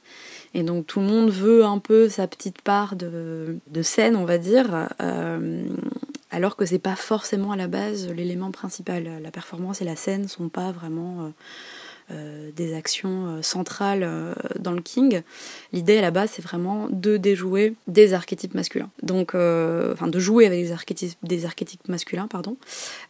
[0.53, 4.25] Et donc tout le monde veut un peu sa petite part de, de scène, on
[4.25, 4.87] va dire.
[5.01, 5.67] euh,
[6.29, 9.21] alors que c'est pas forcément à la base l'élément principal.
[9.21, 11.29] La performance et la scène sont pas vraiment euh,
[12.55, 15.21] des actions euh, centrales euh, dans le King.
[15.73, 18.89] L'idée base, c'est vraiment de déjouer des archétypes masculins.
[19.03, 22.57] Donc, euh, enfin, de jouer avec des archétypes, des archétypes masculins, pardon.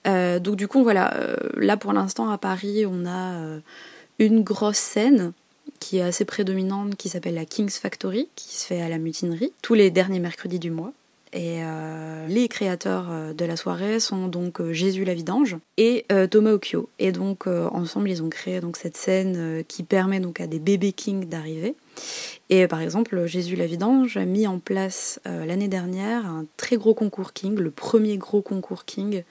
[0.08, 3.60] Euh, donc, du coup, voilà, euh, là pour l'instant à Paris, on a euh,
[4.20, 5.34] une grosse scène
[5.80, 9.54] qui est assez prédominante, qui s'appelle la King's Factory, qui se fait à la mutinerie,
[9.62, 10.92] tous les derniers mercredis du mois.
[11.34, 16.06] Et euh, les créateurs euh, de la soirée sont donc euh, Jésus la Vidange et
[16.32, 16.90] Thomas Occhio.
[17.00, 20.92] Et donc ensemble, ils ont créé donc cette scène qui permet donc à des bébés
[20.92, 21.76] kings d'arriver.
[22.50, 26.96] Et par exemple, Jésus la Vidange a mis en place l'année dernière un très gros
[26.96, 29.24] concours king, le premier gros concours king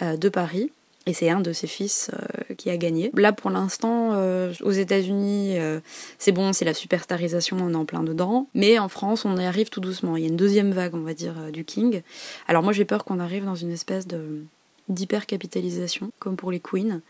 [0.00, 0.70] de Paris.
[1.06, 3.10] Et c'est un de ses fils euh, qui a gagné.
[3.14, 5.80] Là, pour l'instant, euh, aux États-Unis, euh,
[6.18, 8.48] c'est bon, c'est la superstarisation, on est en plein dedans.
[8.54, 10.16] Mais en France, on y arrive tout doucement.
[10.16, 12.02] Il y a une deuxième vague, on va dire, du King.
[12.48, 14.44] Alors moi, j'ai peur qu'on arrive dans une espèce de
[14.90, 17.00] d'hypercapitalisation, comme pour les queens,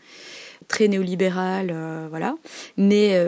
[0.69, 1.75] très néolibérale,
[2.09, 2.37] voilà.
[2.77, 3.21] Mais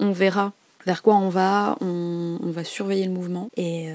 [0.00, 0.52] on verra
[0.86, 3.88] vers quoi on va, on, va surveiller le mouvement et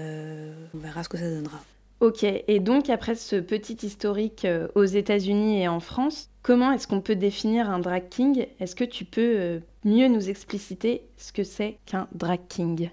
[0.73, 1.61] on verra ce que ça donnera.
[2.01, 6.87] Ok, et donc après ce petit historique euh, aux États-Unis et en France, comment est-ce
[6.87, 8.47] qu'on peut définir un drag king?
[8.59, 12.89] Est-ce que tu peux euh, mieux nous expliciter ce que c'est qu'un drag king?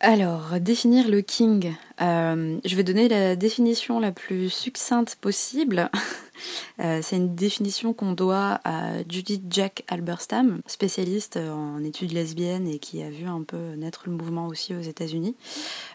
[0.00, 1.72] Alors, définir le king.
[2.00, 5.88] Euh, je vais donner la définition la plus succincte possible.
[6.78, 13.00] C'est une définition qu'on doit à Judith Jack Alberstam, spécialiste en études lesbiennes et qui
[13.04, 15.36] a vu un peu naître le mouvement aussi aux États-Unis.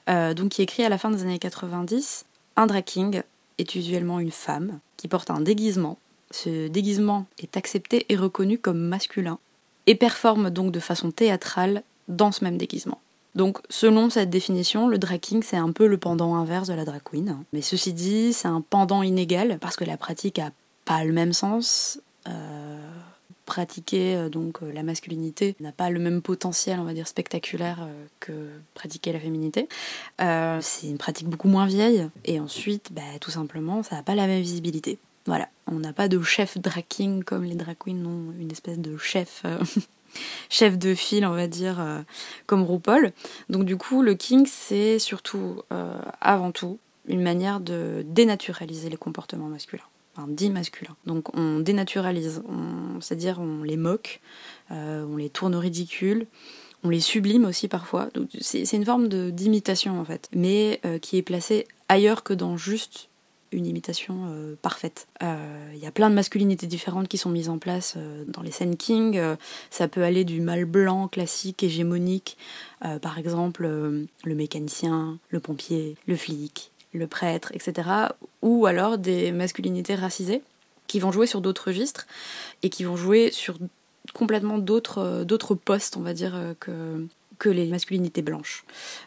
[0.07, 2.25] Donc, qui écrit à la fin des années 90
[2.57, 3.21] Un drag king
[3.59, 5.97] est usuellement une femme qui porte un déguisement.
[6.31, 9.39] Ce déguisement est accepté et reconnu comme masculin
[9.85, 12.99] et performe donc de façon théâtrale dans ce même déguisement.
[13.35, 16.85] Donc, selon cette définition, le drag king, c'est un peu le pendant inverse de la
[16.85, 17.37] drag queen.
[17.53, 20.49] Mais ceci dit, c'est un pendant inégal parce que la pratique a
[20.85, 21.99] pas le même sens.
[22.27, 22.79] Euh,
[23.47, 27.79] pratiquer euh, donc euh, la masculinité n'a pas le même potentiel, on va dire, spectaculaire
[27.81, 28.33] euh, que
[28.75, 29.67] pratiquer la féminité.
[30.19, 34.27] C'est une pratique beaucoup moins vieille et ensuite, bah, tout simplement, ça n'a pas la
[34.27, 34.99] même visibilité.
[35.25, 38.77] Voilà, on n'a pas de chef drag king comme les drag queens ont une espèce
[38.77, 39.43] de chef.
[40.49, 41.85] chef de file, on va dire,
[42.45, 43.11] comme RuPaul.
[43.49, 45.61] Donc du coup, le king, c'est surtout,
[46.21, 49.83] avant tout, une manière de dénaturaliser les comportements masculins,
[50.17, 50.95] enfin dits masculins.
[51.05, 52.41] Donc on dénaturalise,
[52.99, 54.21] c'est-à-dire on les moque,
[54.71, 56.27] euh, on les tourne au ridicule,
[56.83, 58.09] on les sublime aussi parfois.
[58.39, 63.09] C'est une forme d'imitation en fait, mais euh, qui est placée ailleurs que dans juste
[63.53, 65.07] une imitation euh, parfaite.
[65.21, 68.75] Il y a plein de masculinités différentes qui sont mises en place dans les scènes
[68.75, 69.21] King.
[69.69, 72.37] Ça peut aller du mâle blanc classique, hégémonique,
[73.01, 77.89] par exemple le mécanicien, le pompier, le flic, le prêtre, etc.
[78.41, 80.41] Ou alors des masculinités racisées
[80.87, 82.07] qui vont jouer sur d'autres registres
[82.63, 83.57] et qui vont jouer sur
[84.13, 87.05] complètement d'autres euh, postes, on va dire, euh, que,
[87.39, 88.63] que les masculinités blanches.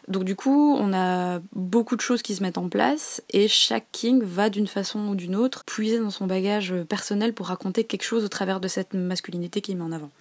[0.07, 3.87] Donc du coup, on a beaucoup de choses qui se mettent en place et chaque
[3.91, 8.03] king va d'une façon ou d'une autre puiser dans son bagage personnel pour raconter quelque
[8.03, 10.11] chose au travers de cette masculinité qu'il met en avant.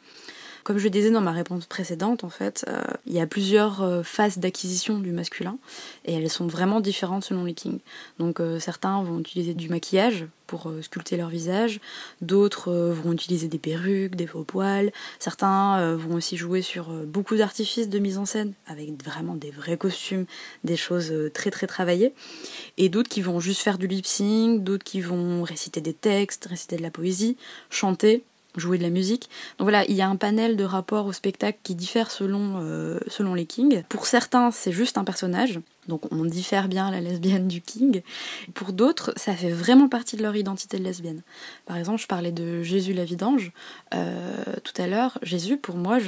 [0.65, 3.83] Comme je le disais dans ma réponse précédente, en fait, euh, il y a plusieurs
[3.83, 5.59] euh, phases d'acquisition du masculin
[6.05, 7.81] et elles sont vraiment différentes selon les kings.
[8.19, 11.79] Donc euh, certains vont utiliser du maquillage pour sculpter leur visage,
[12.23, 17.89] d'autres vont utiliser des perruques, des faux poils, certains vont aussi jouer sur beaucoup d'artifices
[17.89, 20.27] de mise en scène avec vraiment des vrais costumes,
[20.65, 22.15] des choses très très travaillées,
[22.79, 26.47] et d'autres qui vont juste faire du lip sync, d'autres qui vont réciter des textes,
[26.47, 27.37] réciter de la poésie,
[27.71, 28.25] chanter
[28.57, 29.29] jouer de la musique.
[29.59, 32.99] Donc voilà, il y a un panel de rapports au spectacle qui diffère selon, euh,
[33.07, 33.83] selon les kings.
[33.89, 38.03] Pour certains, c'est juste un personnage, donc on diffère bien la lesbienne du king.
[38.55, 41.23] Pour d'autres, ça fait vraiment partie de leur identité de lesbienne.
[41.67, 43.53] Par exemple, je parlais de Jésus la vidange
[43.95, 45.19] euh, tout à l'heure.
[45.23, 45.99] Jésus, pour moi,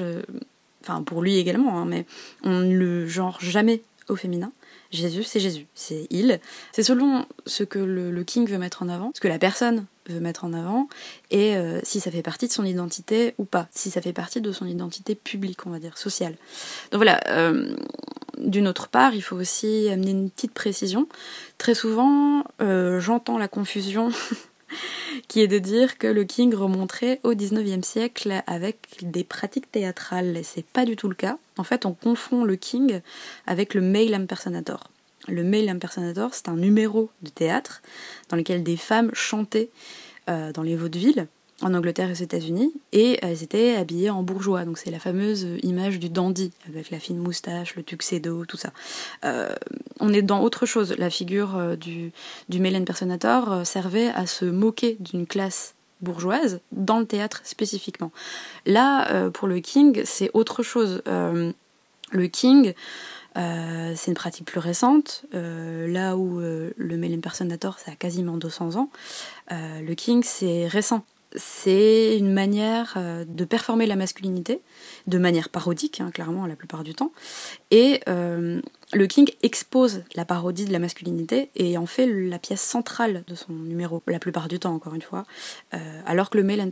[0.83, 2.07] enfin pour lui également, hein, mais
[2.45, 4.53] on ne le genre jamais au féminin.
[4.93, 6.39] Jésus, c'est Jésus, c'est il.
[6.73, 10.21] C'est selon ce que le, king veut mettre en avant, ce que la personne veut
[10.21, 10.89] mettre en avant,
[11.31, 14.41] et euh, si ça fait partie de son identité ou pas, si ça fait partie
[14.41, 16.35] de son identité publique, on va dire, sociale.
[16.91, 17.75] Donc voilà, euh,
[18.39, 21.09] d'une autre part, il faut aussi amener une petite précision.
[21.57, 24.11] Très souvent, euh, j'entends la confusion
[25.29, 30.41] qui est de dire que le king remonterait au 19e siècle avec des pratiques théâtrales,
[30.43, 31.39] c'est pas du tout le cas.
[31.57, 33.01] En fait, on confond le king
[33.47, 34.89] avec le male impersonator.
[35.29, 37.83] Le male impersonator, c'est un numéro de théâtre
[38.29, 39.71] dans lequel des femmes chantaient
[40.29, 41.27] euh, dans les vaudevilles
[41.63, 44.65] en Angleterre et aux États-Unis et elles étaient habillées en bourgeois.
[44.65, 48.73] Donc c'est la fameuse image du dandy avec la fine moustache, le tuxedo, tout ça.
[49.25, 49.55] Euh,
[50.01, 50.95] on est dans autre chose.
[50.99, 52.13] La figure euh, du,
[52.49, 58.11] du male impersonator euh, servait à se moquer d'une classe bourgeoise dans le théâtre spécifiquement.
[58.67, 61.03] Là, euh, pour le king, c'est autre chose.
[61.07, 61.53] Euh,
[62.11, 62.75] le king,
[63.37, 67.95] euh, c'est une pratique plus récente, euh, là où euh, le male impersonator, ça a
[67.95, 68.91] quasiment 200 ans.
[69.51, 71.05] Euh, le king, c'est récent.
[71.37, 74.61] C'est une manière euh, de performer la masculinité,
[75.07, 77.13] de manière parodique, hein, clairement, la plupart du temps.
[77.71, 78.61] Et euh,
[78.93, 83.35] le king expose la parodie de la masculinité et en fait la pièce centrale de
[83.35, 85.25] son numéro, la plupart du temps, encore une fois.
[85.75, 86.63] Euh, alors que le male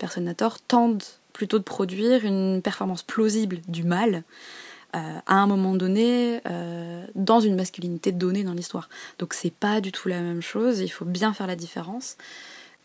[0.68, 4.25] tente plutôt de produire une performance plausible du mal
[4.92, 6.40] à un moment donné
[7.14, 8.88] dans une masculinité donnée dans l'histoire.
[9.20, 12.16] Donc c'est pas du tout la même chose, il faut bien faire la différence.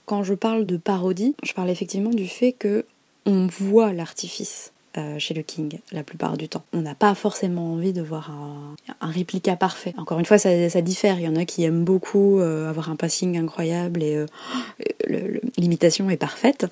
[0.06, 2.86] Quand je parle de parodie, je parle effectivement du fait que
[3.26, 6.64] on voit l'artifice euh, chez le King la plupart du temps.
[6.72, 9.94] On n'a pas forcément envie de voir un, un réplica parfait.
[9.98, 11.20] Encore une fois, ça, diffère.
[11.20, 16.10] Il y en a qui aiment beaucoup euh, avoir un passing incroyable et euh, l'imitation
[16.10, 16.68] est parfaite.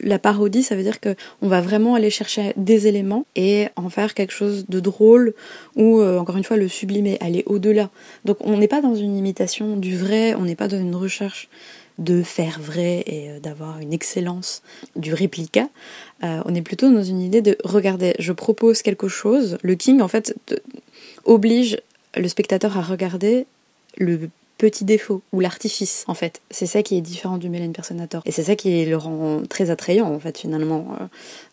[0.00, 3.90] La parodie, ça veut dire que on va vraiment aller chercher des éléments et en
[3.90, 5.34] faire quelque chose de drôle
[5.76, 7.90] ou encore une fois le sublimer, aller au-delà.
[8.24, 11.48] Donc on n'est pas dans une imitation du vrai, on n'est pas dans une recherche
[11.98, 14.62] de faire vrai et euh, d'avoir une excellence
[14.96, 15.68] du réplica.
[16.22, 19.58] Euh, on est plutôt dans une idée de regarder, je propose quelque chose.
[19.62, 20.34] Le King en fait
[21.24, 21.80] oblige
[22.16, 23.46] le spectateur à regarder
[23.96, 24.28] le
[24.58, 26.40] petit défaut ou l'artifice en fait.
[26.50, 29.70] C'est ça qui est différent du male impersonator et c'est ça qui le rend très
[29.70, 31.04] attrayant en fait finalement euh,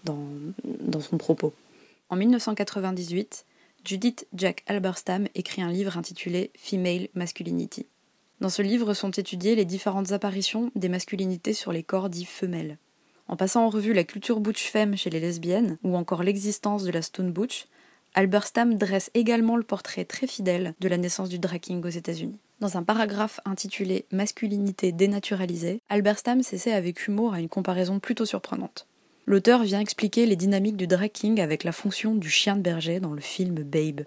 [0.04, 0.20] dans,
[0.64, 1.54] dans son propos.
[2.10, 3.46] En 1998,
[3.86, 7.88] Judith Jack Alberstam écrit un livre intitulé Female Masculinity.
[8.42, 12.80] Dans ce livre sont étudiées les différentes apparitions des masculinités sur les corps dits femelles.
[13.28, 16.92] En passant en revue la culture butch femme chez les lesbiennes, ou encore l'existence de
[16.92, 17.68] la stone butch,
[18.16, 22.40] Alberstam dresse également le portrait très fidèle de la naissance du drag king aux États-Unis.
[22.60, 28.88] Dans un paragraphe intitulé Masculinité dénaturalisée, Alberstam s'essaie avec humour à une comparaison plutôt surprenante.
[29.28, 33.00] L'auteur vient expliquer les dynamiques du drag king avec la fonction du chien de berger
[33.00, 34.02] dans le film Babe.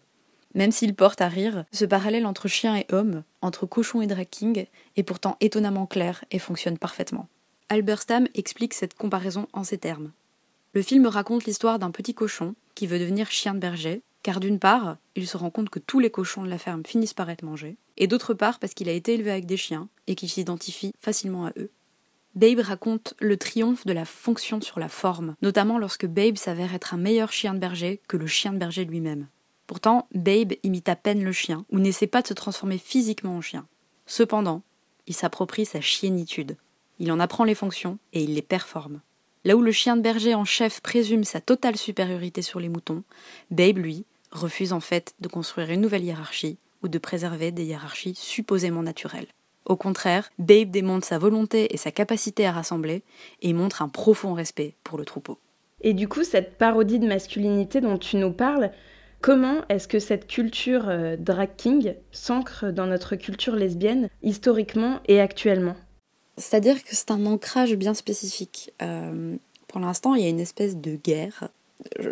[0.54, 4.28] Même s'il porte à rire, ce parallèle entre chien et homme, entre cochon et drag
[4.30, 7.28] king, est pourtant étonnamment clair et fonctionne parfaitement.
[7.68, 10.12] Albert Stam explique cette comparaison en ces termes.
[10.72, 14.58] Le film raconte l'histoire d'un petit cochon qui veut devenir chien de berger, car d'une
[14.58, 17.42] part, il se rend compte que tous les cochons de la ferme finissent par être
[17.42, 20.92] mangés, et d'autre part parce qu'il a été élevé avec des chiens et qu'il s'identifie
[20.98, 21.70] facilement à eux.
[22.34, 26.94] Babe raconte le triomphe de la fonction sur la forme, notamment lorsque Babe s'avère être
[26.94, 29.28] un meilleur chien de berger que le chien de berger lui-même.
[29.66, 33.40] Pourtant, Babe imite à peine le chien, ou n'essaie pas de se transformer physiquement en
[33.40, 33.66] chien.
[34.06, 34.62] Cependant,
[35.06, 36.56] il s'approprie sa chiennitude.
[36.98, 39.00] Il en apprend les fonctions et il les performe.
[39.44, 43.02] Là où le chien de berger en chef présume sa totale supériorité sur les moutons,
[43.50, 48.14] Babe, lui, refuse en fait de construire une nouvelle hiérarchie ou de préserver des hiérarchies
[48.14, 49.28] supposément naturelles.
[49.64, 53.02] Au contraire, Babe démontre sa volonté et sa capacité à rassembler
[53.40, 55.38] et montre un profond respect pour le troupeau.
[55.80, 58.72] Et du coup, cette parodie de masculinité dont tu nous parles,
[59.24, 65.18] comment est-ce que cette culture euh, drag king s'ancre dans notre culture lesbienne, historiquement et
[65.18, 65.76] actuellement?
[66.36, 68.74] C'est-à-dire que c'est un ancrage bien spécifique.
[68.82, 71.48] Euh, pour l'instant, il y a une espèce de guerre.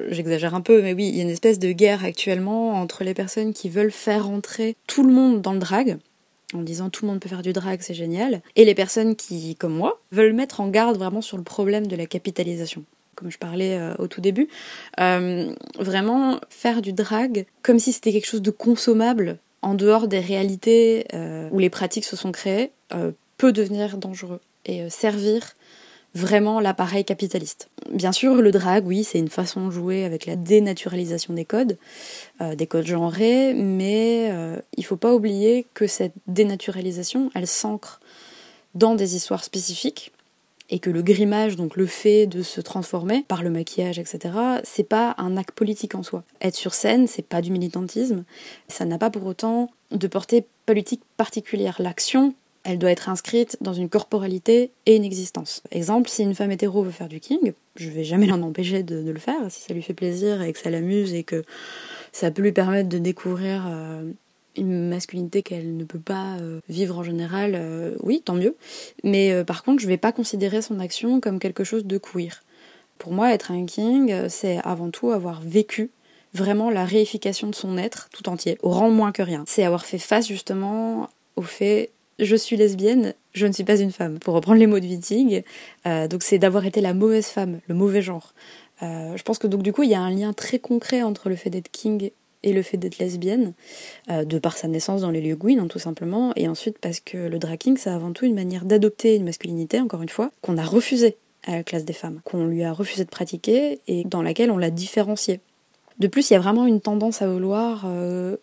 [0.09, 3.13] J'exagère un peu, mais oui, il y a une espèce de guerre actuellement entre les
[3.13, 5.99] personnes qui veulent faire entrer tout le monde dans le drag,
[6.55, 9.55] en disant tout le monde peut faire du drag, c'est génial, et les personnes qui,
[9.57, 12.87] comme moi, veulent mettre en garde vraiment sur le problème de la capitalisation
[13.23, 14.49] comme je parlais euh, au tout début,
[15.01, 20.19] euh, vraiment faire du drag comme si c'était quelque chose de consommable en dehors des
[20.19, 22.73] réalités euh, où les pratiques se sont créées,
[23.39, 25.55] peut devenir dangereux et servir
[26.15, 27.71] vraiment l'appareil capitaliste.
[27.91, 31.79] Bien sûr, le drag, oui, c'est une façon de jouer avec la dénaturalisation des codes,
[32.41, 38.01] des codes genrés, mais euh, il faut pas oublier que cette dénaturalisation, elle s'ancre
[38.75, 40.13] dans des histoires spécifiques
[40.73, 44.89] et que le grimage, donc le fait de se transformer par le maquillage, etc., c'est
[44.89, 46.25] pas un acte politique en soi.
[46.41, 48.25] Être sur scène, c'est pas du militantisme,
[48.69, 51.77] ça n'a pas pour autant de portée politique particulière.
[51.79, 55.63] L'action, elle doit être inscrite dans une corporalité et une existence.
[55.71, 59.11] Exemple, si une femme hétéro veut faire du king, je vais jamais l'en empêcher de,
[59.11, 61.45] le faire, si ça lui fait plaisir et que ça l'amuse et que
[62.13, 64.11] ça peut lui permettre de découvrir euh,
[64.57, 68.57] une masculinité qu'elle ne peut pas euh, vivre en général, euh, oui, tant mieux.
[69.05, 72.43] Mais euh, par contre, je vais pas considérer son action comme quelque chose de queer.
[72.99, 75.91] Pour moi, être un king, c'est avant tout avoir vécu
[76.35, 79.45] vraiment la réification de son être tout entier, au rang moins que rien.
[79.47, 83.91] C'est avoir fait face justement au fait je suis lesbienne, je ne suis pas une
[83.91, 84.19] femme.
[84.21, 85.45] Pour reprendre les mots de Wittig,
[85.85, 88.35] donc c'est d'avoir été la mauvaise femme, le mauvais genre.
[88.81, 91.37] Je pense que donc du coup il y a un lien très concret entre le
[91.37, 92.13] fait d'être king
[92.43, 93.55] et le fait d'être lesbienne,
[94.11, 97.01] euh, de par sa naissance dans les lieux Gwyn, hein, tout simplement, et ensuite parce
[97.01, 100.31] que le drag king, c'est avant tout une manière d'adopter une masculinité, encore une fois,
[100.41, 104.05] qu'on a refusée à la classe des femmes, qu'on lui a refusé de pratiquer et
[104.05, 105.41] dans laquelle on l'a différenciée.
[105.99, 108.37] De plus, il y a vraiment une tendance à vouloir, euh,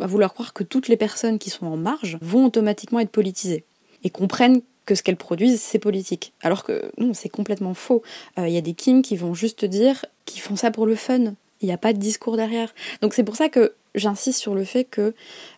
[0.00, 3.64] à vouloir croire que toutes les personnes qui sont en marge vont automatiquement être politisées
[4.04, 6.32] et comprennent que ce qu'elles produisent, c'est politique.
[6.42, 8.02] Alors que non, c'est complètement faux.
[8.38, 10.94] Euh, Il y a des kings qui vont juste dire qu'ils font ça pour le
[10.94, 11.34] fun.
[11.60, 12.74] Il n'y a pas de discours derrière.
[13.00, 15.14] Donc c'est pour ça que j'insiste sur le fait que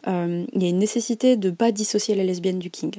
[0.06, 2.94] euh, y a une nécessité de pas dissocier la lesbienne du king.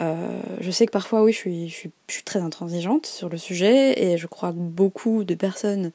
[0.00, 1.90] Euh, je sais que parfois, oui, je suis
[2.24, 5.92] très intransigeante sur le sujet et je crois que beaucoup de personnes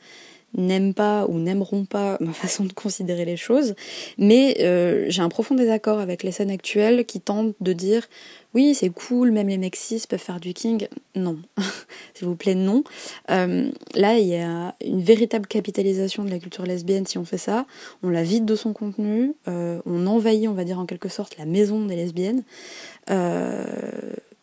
[0.55, 3.75] n'aiment pas ou n'aimeront pas ma façon de considérer les choses,
[4.17, 8.07] mais euh, j'ai un profond désaccord avec les scènes actuelles qui tentent de dire
[8.53, 10.87] oui c'est cool, même les mecs cis peuvent faire du king.
[11.15, 11.37] Non,
[12.13, 12.83] s'il vous plaît non.
[13.29, 17.37] Euh, là il y a une véritable capitalisation de la culture lesbienne si on fait
[17.37, 17.65] ça,
[18.03, 21.37] on la vide de son contenu, euh, on envahit on va dire en quelque sorte
[21.37, 22.43] la maison des lesbiennes.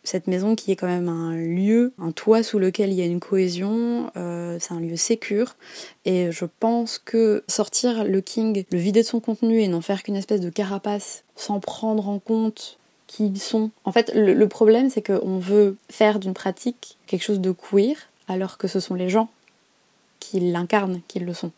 [0.08, 3.04] Cette maison qui est quand même un lieu, un toit sous lequel il y a
[3.04, 5.56] une cohésion, euh, c'est un lieu sécure.
[6.06, 10.02] Et je pense que sortir le King, le vider de son contenu et n'en faire
[10.02, 13.70] qu'une espèce de carapace sans prendre en compte qui ils sont.
[13.84, 17.96] En fait, le, le problème, c'est qu'on veut faire d'une pratique quelque chose de queer,
[18.28, 19.28] alors que ce sont les gens
[20.20, 21.52] qui l'incarnent, qui le sont.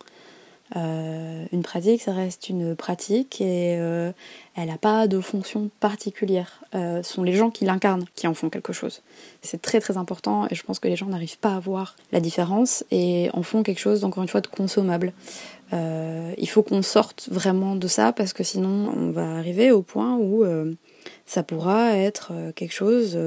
[0.76, 4.12] Euh, une pratique, ça reste une pratique et euh,
[4.54, 6.62] elle n'a pas de fonction particulière.
[6.74, 9.02] Euh, ce sont les gens qui l'incarnent qui en font quelque chose.
[9.42, 12.20] C'est très très important et je pense que les gens n'arrivent pas à voir la
[12.20, 15.12] différence et en font quelque chose, encore une fois, de consommable.
[15.72, 19.82] Euh, il faut qu'on sorte vraiment de ça parce que sinon on va arriver au
[19.82, 20.74] point où euh,
[21.26, 23.18] ça pourra être euh, quelque chose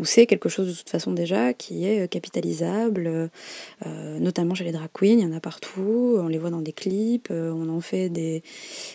[0.00, 3.30] ou c'est quelque chose de toute façon déjà qui est capitalisable,
[3.86, 6.62] euh, notamment chez les drag queens, il y en a partout, on les voit dans
[6.62, 8.42] des clips, euh, on en fait des,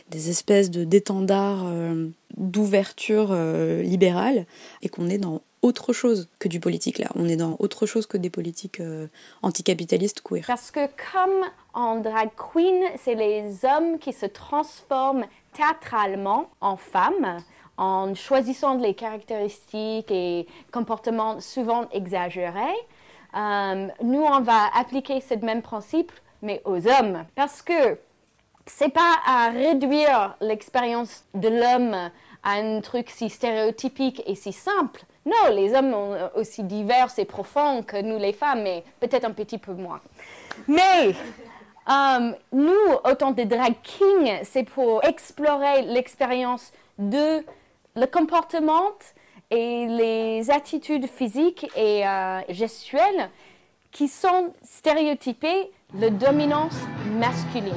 [0.10, 3.34] des espèces de d'étendards euh, d'ouverture
[3.82, 4.45] libérale
[4.82, 7.08] et qu'on est dans autre chose que du politique là.
[7.16, 9.08] On est dans autre chose que des politiques euh,
[9.41, 10.43] anticapitalistes queer.
[10.45, 11.43] Parce que comme
[11.74, 17.39] en drag queen, c'est les hommes qui se transforment théâtralement en femmes
[17.78, 22.76] en choisissant les caractéristiques et comportements souvent exagérés.
[23.36, 26.12] Euh, nous, on va appliquer ce même principe,
[26.42, 27.26] mais aux hommes.
[27.36, 28.00] Parce que
[28.66, 32.12] c'est pas à réduire l'expérience de l'homme
[32.44, 35.04] à un truc si stéréotypique et si simple.
[35.26, 39.32] Non, les hommes sont aussi divers et profonds que nous les femmes, mais peut-être un
[39.32, 40.00] petit peu moins.
[40.68, 41.16] Mais
[41.90, 47.44] euh, nous, autant de drag kings, c'est pour explorer l'expérience de
[47.96, 48.91] le comportement
[49.52, 53.30] et les attitudes physiques et euh, gestuelles
[53.91, 56.76] qui sont stéréotypées de dominance
[57.18, 57.74] masculine.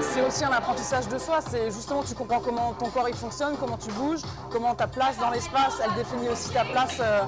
[0.00, 3.56] C'est aussi un apprentissage de soi, c'est justement tu comprends comment ton corps il fonctionne,
[3.58, 7.20] comment tu bouges, comment ta place dans l'espace, elle définit aussi ta place euh,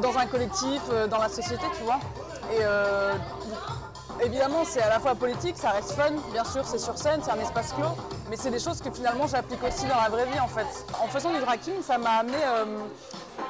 [0.00, 2.00] dans un collectif, euh, dans la société, tu vois.
[4.22, 7.30] Évidemment c'est à la fois politique, ça reste fun, bien sûr c'est sur scène, c'est
[7.30, 7.96] un espace clos,
[8.28, 10.66] mais c'est des choses que finalement j'applique aussi dans la vraie vie en fait.
[11.02, 12.38] En faisant du drag ça m'a amené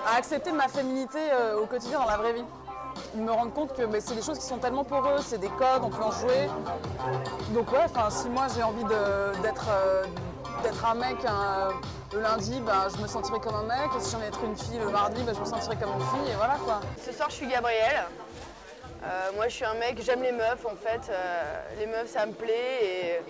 [0.07, 1.19] à accepter ma féminité
[1.61, 2.45] au quotidien dans la vraie vie
[3.15, 5.91] me rendre compte que c'est des choses qui sont tellement poreuses, c'est des codes, on
[5.91, 6.49] peut en jouer.
[7.51, 8.85] Donc ouais, si moi j'ai envie
[9.43, 10.05] d'être euh,
[10.63, 11.17] d'être un mec
[12.13, 14.57] le lundi, bah, je me sentirai comme un mec, et si j'ai envie d'être une
[14.57, 16.81] fille le mardi, bah, je me sentirai comme une fille, et voilà quoi.
[17.05, 18.07] Ce soir je suis Gabrielle.
[19.03, 22.27] Euh, moi je suis un mec, j'aime les meufs en fait, euh, les meufs ça
[22.27, 23.21] me plaît et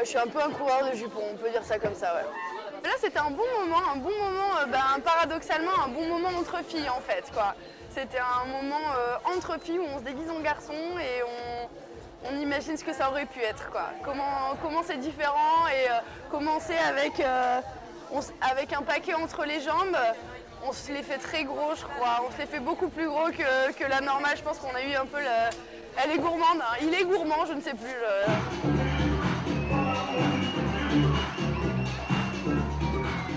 [0.00, 2.88] je suis un peu un coureur de jupons, on peut dire ça comme ça ouais.
[2.88, 6.88] Là c'était un bon moment, un bon moment, ben, paradoxalement un bon moment entre filles
[6.88, 7.54] en fait quoi.
[7.96, 11.22] C'était un moment euh, entre filles où on se déguise en garçon et
[12.30, 13.70] on, imagine ce que ça aurait pu être.
[13.70, 13.86] Quoi.
[14.04, 15.94] Comment, comment c'est différent et euh,
[16.30, 17.60] commencer avec, euh,
[18.42, 19.96] avec un paquet entre les jambes.
[20.68, 22.24] On se les fait très gros, je crois.
[22.26, 24.36] On se les fait beaucoup plus gros que, la normale.
[24.36, 25.56] Je pense qu'on a eu un peu le...
[26.02, 26.58] Elle est gourmande.
[26.60, 26.76] Hein.
[26.82, 27.94] Il est gourmand, je ne sais plus.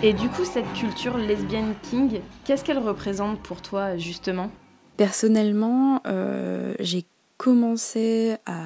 [0.02, 4.50] Et du coup, cette culture lesbienne king, qu'est-ce qu'elle représente pour toi justement?
[4.98, 7.06] Personnellement, euh, j'ai
[7.38, 8.64] commencé à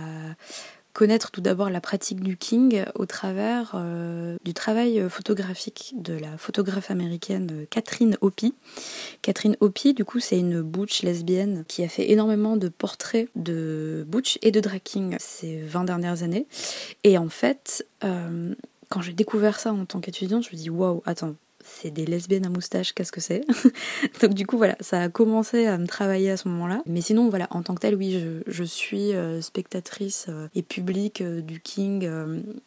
[0.93, 6.37] connaître tout d'abord la pratique du king au travers euh, du travail photographique de la
[6.37, 8.53] photographe américaine Catherine Opie.
[9.21, 14.05] Catherine Opie, du coup, c'est une butch lesbienne qui a fait énormément de portraits de
[14.07, 16.47] butch et de drag king ces 20 dernières années.
[17.03, 18.53] Et en fait, euh,
[18.89, 22.45] quand j'ai découvert ça en tant qu'étudiante, je me dis waouh, attends, c'est des lesbiennes
[22.45, 23.41] à moustache, qu'est-ce que c'est
[24.21, 26.81] Donc du coup voilà, ça a commencé à me travailler à ce moment-là.
[26.85, 31.21] Mais sinon voilà, en tant que telle, oui, je, suis euh, spectatrice euh, et publique
[31.21, 32.09] euh, du King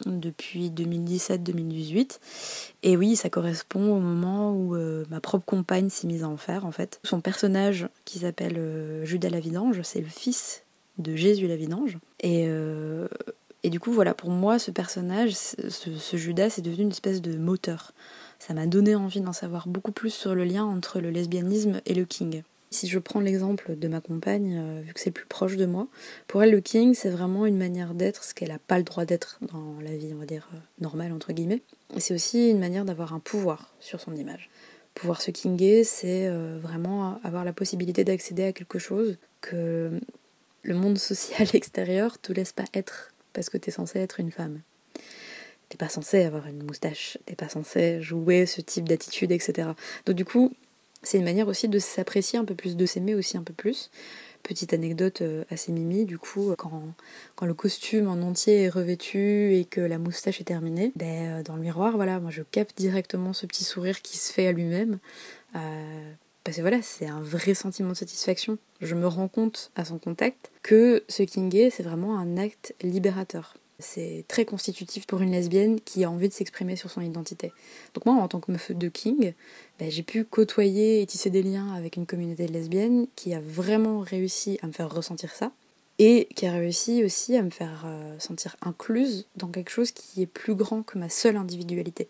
[0.06, 2.18] depuis 2017-2018.
[2.82, 4.76] Et oui, ça correspond au moment où
[5.10, 7.00] ma propre compagne s'est mise à en faire en fait.
[7.04, 10.62] Son personnage qui s'appelle Judas la Vidange, c'est le fils
[10.98, 11.98] de Jésus la Vidange.
[12.22, 12.48] Et
[13.66, 17.36] et du coup, voilà, pour moi, ce personnage, ce, Judas, est devenu une espèce de
[17.36, 17.90] moteur.
[18.38, 21.94] Ça m'a donné envie d'en savoir beaucoup plus sur le lien entre le lesbianisme et
[21.94, 22.42] le king.
[22.70, 25.86] Si je prends l'exemple de ma compagne, euh, vu que c'est plus proche de moi,
[26.26, 29.04] pour elle, le king, c'est vraiment une manière d'être, ce qu'elle n'a pas le droit
[29.04, 31.62] d'être dans la vie, on va dire, euh, normale, entre guillemets.
[31.94, 34.50] Et c'est aussi une manière d'avoir un pouvoir sur son image.
[34.94, 40.00] Pouvoir se kinguer, c'est euh, vraiment avoir la possibilité d'accéder à quelque chose que
[40.62, 44.60] le monde social extérieur te laisse pas être parce que t'es censé être une femme.
[45.68, 49.70] T'es pas censé avoir une moustache, t'es pas censé jouer ce type d'attitude, etc.
[50.04, 50.52] Donc du coup,
[51.02, 53.90] c'est une manière aussi de s'apprécier un peu plus, de s'aimer aussi un peu plus.
[54.42, 56.82] Petite anecdote euh, assez mimi, du coup, quand,
[57.34, 61.42] quand le costume en entier est revêtu et que la moustache est terminée, ben, euh,
[61.42, 64.52] dans le miroir, voilà, moi je capte directement ce petit sourire qui se fait à
[64.52, 64.98] lui-même.
[65.56, 66.12] Euh,
[66.44, 68.56] parce que voilà, c'est un vrai sentiment de satisfaction.
[68.80, 73.56] Je me rends compte à son contact que ce kingué, c'est vraiment un acte libérateur.
[73.78, 77.52] C'est très constitutif pour une lesbienne qui a envie de s'exprimer sur son identité.
[77.94, 79.34] Donc moi, en tant que meuf de king,
[79.78, 83.40] ben, j'ai pu côtoyer et tisser des liens avec une communauté de lesbiennes qui a
[83.40, 85.52] vraiment réussi à me faire ressentir ça
[85.98, 90.22] et qui a réussi aussi à me faire euh, sentir incluse dans quelque chose qui
[90.22, 92.08] est plus grand que ma seule individualité.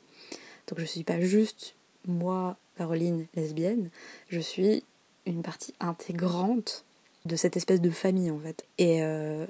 [0.68, 1.74] Donc je ne suis pas juste
[2.06, 3.90] moi Caroline lesbienne,
[4.28, 4.84] je suis
[5.24, 6.84] une partie intégrante
[7.24, 8.64] de cette espèce de famille en fait.
[8.78, 9.46] Et euh,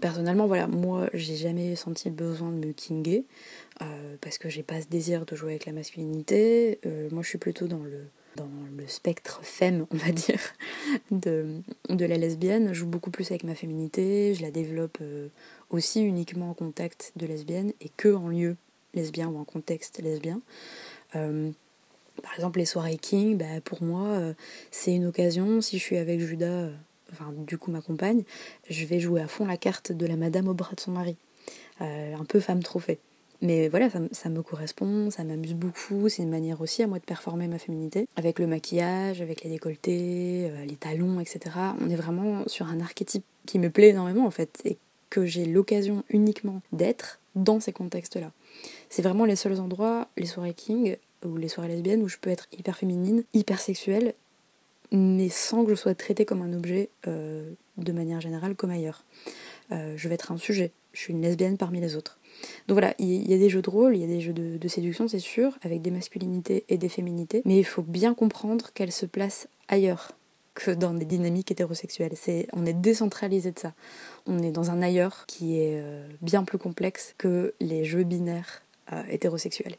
[0.00, 3.24] personnellement, voilà, moi j'ai jamais senti le besoin de me kinguer
[3.82, 6.78] euh, parce que j'ai pas ce désir de jouer avec la masculinité.
[6.86, 10.40] Euh, moi je suis plutôt dans le spectre femme, on va dire,
[11.10, 12.68] de, la lesbienne.
[12.68, 14.98] Je joue beaucoup plus avec ma féminité, je la développe
[15.70, 18.56] aussi uniquement en contact de lesbienne et que en lieu
[18.94, 20.40] lesbien ou en contexte lesbien.
[22.22, 24.34] Par exemple, les soirées King, bah, pour moi, euh,
[24.70, 25.60] c'est une occasion.
[25.60, 26.74] Si je suis avec Judas, euh,
[27.12, 28.22] enfin, du coup, ma compagne,
[28.68, 31.16] je vais jouer à fond la carte de la madame au bras de son mari.
[31.80, 32.98] Euh, un peu femme trophée.
[33.42, 36.08] Mais voilà, ça, ça me correspond, ça m'amuse beaucoup.
[36.08, 38.08] C'est une manière aussi à moi de performer ma féminité.
[38.16, 41.54] Avec le maquillage, avec les décolletés, euh, les talons, etc.
[41.80, 44.62] On est vraiment sur un archétype qui me plaît énormément en fait.
[44.64, 44.78] Et
[45.10, 48.32] que j'ai l'occasion uniquement d'être dans ces contextes-là.
[48.88, 52.30] C'est vraiment les seuls endroits, les soirées King ou les soirées lesbiennes, où je peux
[52.30, 54.14] être hyper féminine, hyper sexuelle,
[54.92, 59.04] mais sans que je sois traitée comme un objet euh, de manière générale comme ailleurs.
[59.72, 62.18] Euh, je vais être un sujet, je suis une lesbienne parmi les autres.
[62.68, 64.68] Donc voilà, il y, a des jeux de rôle, il y a des jeux de,
[64.68, 68.92] séduction, c'est sûr, avec des masculinités et des féminités, mais il faut bien comprendre qu'elles
[68.92, 70.12] se placent ailleurs
[70.52, 72.12] que dans des dynamiques hétérosexuelles.
[72.52, 73.74] On est décentralisé de ça.
[74.26, 78.62] On est dans un ailleurs qui est euh, bien plus complexe que les jeux binaires
[79.08, 79.76] hétérosexuels.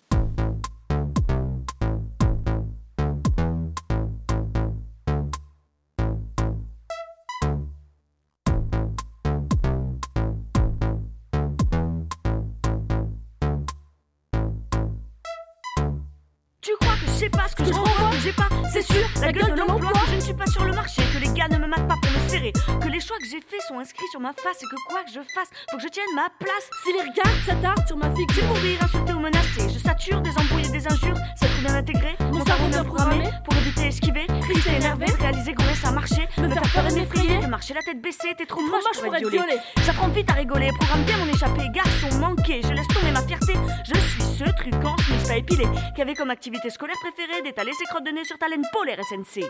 [20.27, 22.51] Suis pas sur le marché, que les gars ne me matent pas pour me serrer,
[22.51, 25.11] que les choix que j'ai faits sont inscrits sur ma face et que quoi que
[25.11, 26.67] je fasse, faut que je tienne ma place.
[26.83, 30.19] Si les regards s'attardent sur ma figure, c'est pour rire, insulter ou menacer, je sature
[30.19, 33.87] des embrouilles et des injures, c'est trop bien intégré, mon cerveau bien programmé, pour éviter
[33.87, 37.73] esquiver, triste et énervé, réaliser qu'on laisse à marcher, me faire peur et m'effrayer, marcher
[37.73, 39.59] la tête baissée, t'es trop moche pour être violée.
[39.85, 43.53] J'apprends vite à rigoler, programme bien mon échappée, garçon manqué, je laisse tomber ma fierté,
[43.85, 47.85] je suis ce truquant, Smith à épiler, qui avait comme activité scolaire préférée d'étaler ses
[47.85, 49.45] crottes de nez sur ta laine polaire SNC.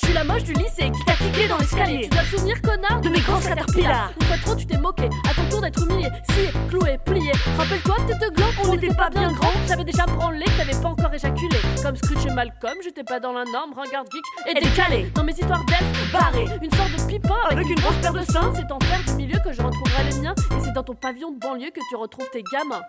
[0.00, 2.00] Je suis la moche du lycée qui t'a kické dans l'escalier.
[2.04, 4.12] Tu dois te souvenir, connard, de mes grands caterpillars.
[4.18, 5.10] Une fois trop, tu t'es moqué.
[5.28, 7.32] À ton tour d'être humilié, scié, cloué, plié.
[7.58, 9.52] Rappelle-toi, t'étais gland, on n'était pas bien grand.
[9.68, 11.56] J'avais déjà branlé, t'avais pas encore éjaculé.
[11.82, 15.10] Comme Scrooge et Malcolm, j'étais pas dans la norme, regarde geek et décalé.
[15.14, 16.46] Dans mes histoires d'elfes, barré.
[16.62, 18.52] Une sorte de pipin avec une grosse paire de seins.
[18.54, 20.34] C'est en terre du milieu que je retrouverai les miens.
[20.56, 22.82] Et c'est dans ton pavillon de banlieue que tu retrouves tes gamins.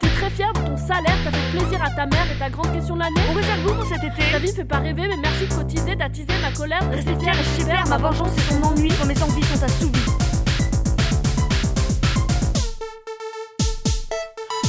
[0.00, 2.72] T'es très fier de ton salaire, t'as fait plaisir à ta mère et ta grande
[2.72, 3.20] question de l'année.
[3.30, 5.96] On réserve vous pour cet été Ta vie fait pas rêver, mais merci de cotiser,
[5.96, 6.88] d'attiser ma colère.
[6.88, 10.10] de Rester fier et chipère, ma vengeance et ton ennui quand mes envies sont assouvies.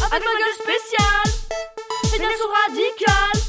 [0.09, 1.31] Avec ma gueule spéciale,
[2.09, 3.41] fédération radicale,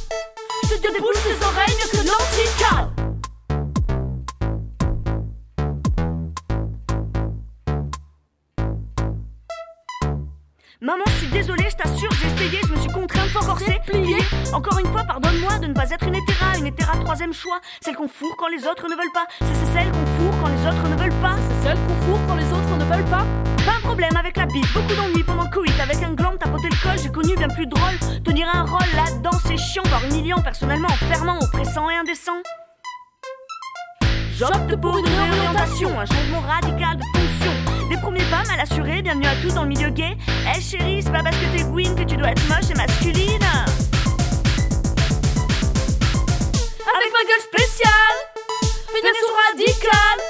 [0.65, 2.98] je te débouche tes oreilles mieux que de
[10.81, 14.23] Maman, je suis désolée, je t'assure, j'ai essayé, je me suis contrainte, forcée, pliée.
[14.53, 17.59] Encore une fois, pardonne-moi de ne pas être une hétéra, une hétéra troisième choix.
[17.81, 19.27] Celle qu'on fourre quand les autres ne veulent pas.
[19.41, 21.35] C'est celle qu'on fourre quand les autres ne veulent pas.
[21.35, 23.27] C'est celle qu'on fourre quand les autres ne veulent pas.
[23.67, 25.81] Pas un problème avec la bite, beaucoup d'ennuis pendant le Covid.
[25.83, 27.99] Avec un gland, tapoter le col, j'ai connu bien plus drôle.
[28.25, 32.39] Tenir un rôle là-dedans, c'est chiant, voire humiliant, personnellement, enfermant, oppressant et indécent.
[34.39, 37.58] J'opte pour une réorientation, un changement radical de fonction.
[37.89, 40.15] Des premiers pas mal assurés, bienvenue à tous dans le milieu gay.
[40.55, 43.43] Eh chérie, c'est pas parce que t'es Gwyn que tu dois être moche et masculine.
[46.95, 48.19] Avec ma gueule spéciale,
[48.93, 50.21] fédération radicale,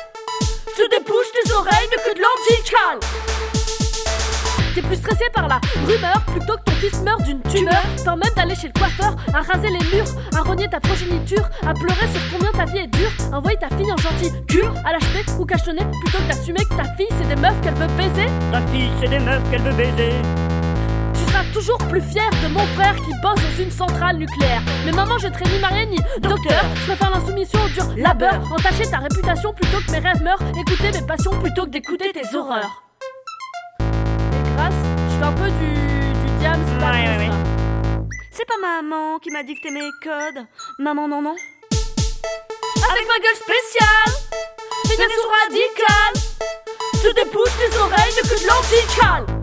[0.77, 3.58] je débouche tes oreilles mieux que de l'anticale.
[4.79, 7.83] T'es plus stressé par la rumeur plutôt que ton fils meurt d'une tumeur.
[8.05, 10.07] Tant même d'aller chez le coiffeur, à raser les murs,
[10.37, 13.11] à renier ta progéniture, à pleurer sur combien ta vie est dure.
[13.33, 16.85] Envoyer ta fille en gentil cure, à l'acheter ou cachetonner plutôt que d'assumer que ta
[16.95, 18.27] fille c'est des meufs qu'elle veut baiser.
[18.53, 20.13] Ta fille c'est des meufs qu'elle veut baiser.
[21.13, 24.63] Tu seras toujours plus fier de mon frère qui bosse dans une centrale nucléaire.
[24.87, 26.63] Mais maman, je ne serai ni mariée ni docteur.
[26.77, 28.41] Je préfère l'insoumission au dur labeur.
[28.53, 30.43] Entacher ta réputation plutôt que mes rêves meurent.
[30.57, 32.88] Écouter mes passions plutôt que d'écouter tes horreurs.
[35.19, 37.31] Je fais un peu du, du diams ouais,
[38.31, 40.47] C'est pas maman qui m'a dicté mes codes.
[40.79, 41.35] Maman, non, non.
[42.89, 44.15] Avec ma gueule spéciale,
[44.87, 46.15] fédération radicale,
[47.03, 49.39] je débouche tes oreilles mieux que de l'anticale.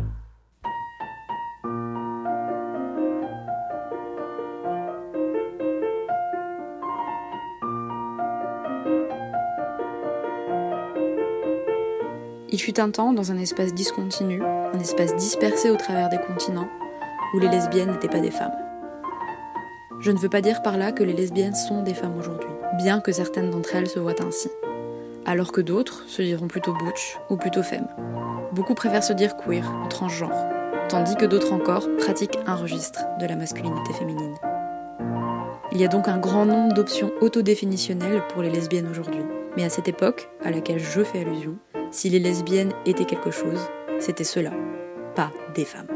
[12.50, 14.42] Il fut un temps dans un espace discontinu,
[14.76, 16.68] un espace dispersé au travers des continents,
[17.34, 18.56] où les lesbiennes n'étaient pas des femmes.
[20.02, 23.00] Je ne veux pas dire par là que les lesbiennes sont des femmes aujourd'hui, bien
[23.00, 24.50] que certaines d'entre elles se voient ainsi,
[25.26, 27.88] alors que d'autres se diront plutôt butch ou plutôt femme.
[28.52, 30.46] Beaucoup préfèrent se dire queer ou transgenre,
[30.90, 34.36] tandis que d'autres encore pratiquent un registre de la masculinité féminine.
[35.72, 39.24] Il y a donc un grand nombre d'options autodéfinitionnelles pour les lesbiennes aujourd'hui.
[39.56, 41.56] Mais à cette époque, à laquelle je fais allusion,
[41.92, 43.60] si les lesbiennes étaient quelque chose,
[44.00, 44.54] c'était cela,
[45.16, 45.88] pas des femmes.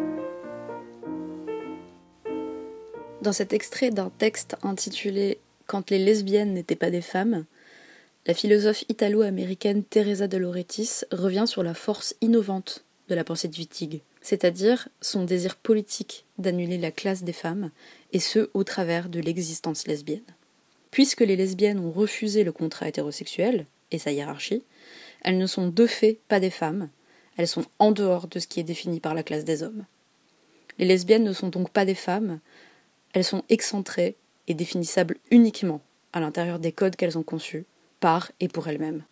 [3.21, 7.45] Dans cet extrait d'un texte intitulé Quand les lesbiennes n'étaient pas des femmes,
[8.25, 13.55] la philosophe italo-américaine Teresa de Lauretis revient sur la force innovante de la pensée de
[13.55, 17.71] Wittig, c'est-à-dire son désir politique d'annuler la classe des femmes,
[18.13, 20.21] et ce au travers de l'existence lesbienne.
[20.91, 24.63] Puisque les lesbiennes ont refusé le contrat hétérosexuel et sa hiérarchie,
[25.23, 26.89] elles ne sont de fait pas des femmes,
[27.39, 29.85] elles sont en dehors de ce qui est défini par la classe des hommes.
[30.77, 32.41] Les lesbiennes ne sont donc pas des femmes,
[33.13, 34.17] elles sont excentrées
[34.47, 35.79] et définissables uniquement
[36.11, 37.65] à l'intérieur des codes qu'elles ont conçus,
[38.01, 39.05] par et pour elles-mêmes.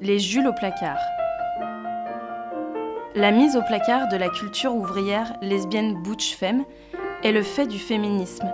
[0.00, 1.19] Les Jules au placard.
[3.16, 6.62] La mise au placard de la culture ouvrière lesbienne butch femme
[7.24, 8.48] est le fait du féminisme,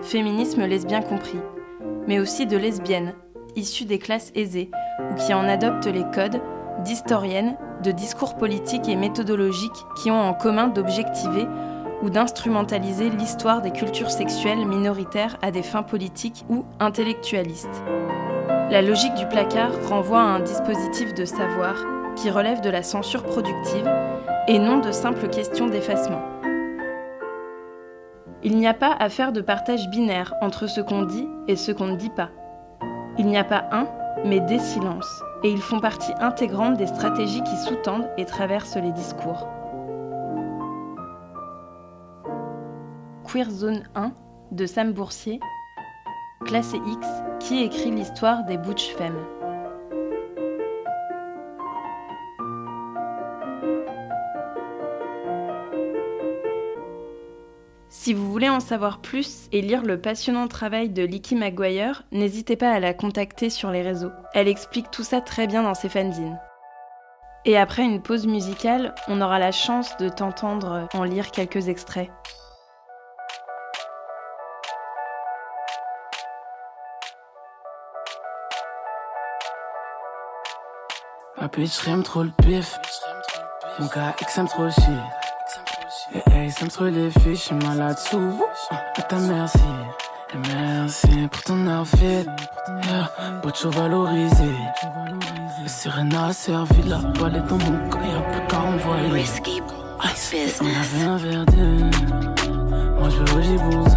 [0.00, 1.40] féminisme lesbien compris,
[2.06, 3.14] mais aussi de lesbiennes,
[3.56, 4.70] issues des classes aisées
[5.10, 6.40] ou qui en adoptent les codes,
[6.84, 11.48] d'historiennes, de discours politiques et méthodologiques qui ont en commun d'objectiver
[12.00, 17.82] ou d'instrumentaliser l'histoire des cultures sexuelles minoritaires à des fins politiques ou intellectualistes.
[18.70, 23.22] La logique du placard renvoie à un dispositif de savoir qui relève de la censure
[23.22, 23.88] productive
[24.48, 26.22] et non de simples questions d'effacement.
[28.42, 31.72] Il n'y a pas à faire de partage binaire entre ce qu'on dit et ce
[31.72, 32.30] qu'on ne dit pas.
[33.18, 33.88] Il n'y a pas un,
[34.24, 38.92] mais des silences, et ils font partie intégrante des stratégies qui sous-tendent et traversent les
[38.92, 39.48] discours.
[43.24, 44.12] Queer Zone 1
[44.52, 45.40] de Sam Boursier,
[46.44, 47.08] classé X,
[47.40, 49.35] qui écrit l'histoire des Butch Femmes.
[58.06, 62.54] Si vous voulez en savoir plus et lire le passionnant travail de Licky Maguire, n'hésitez
[62.54, 64.12] pas à la contacter sur les réseaux.
[64.32, 66.38] Elle explique tout ça très bien dans ses fanzines.
[67.44, 72.08] Et après une pause musicale, on aura la chance de t'entendre en lire quelques extraits.
[86.14, 88.40] Et hey, ça me les filles, je suis malade sous.
[88.70, 89.58] À ta merci.
[90.34, 92.26] Et merci pour ton outfit.
[92.68, 93.10] Yeah,
[93.42, 94.44] Bocho valorisé.
[95.62, 99.08] Le Serena a servi la balle est dans mon corps, y'a plus qu'à envoyer.
[99.10, 99.60] Risky
[100.00, 100.60] business.
[100.60, 103.00] On avait un verre de.
[103.00, 103.96] Moi je veux Djibouti.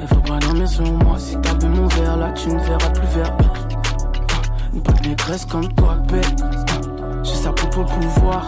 [0.00, 1.16] Il faut pas dormir sur moi.
[1.18, 3.36] Si t'as bu mon verre là, tu ne verras plus vert.
[4.74, 6.42] Une bonne négresse comme toi, bête.
[7.22, 8.46] J'ai ça pour le pouvoir.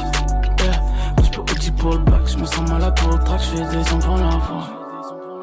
[1.65, 1.73] Yeah.
[1.73, 2.27] Moi je peux OG pour le bac.
[2.27, 3.41] Je me sens malade pour le track.
[3.41, 4.69] Je fais des pour la voix.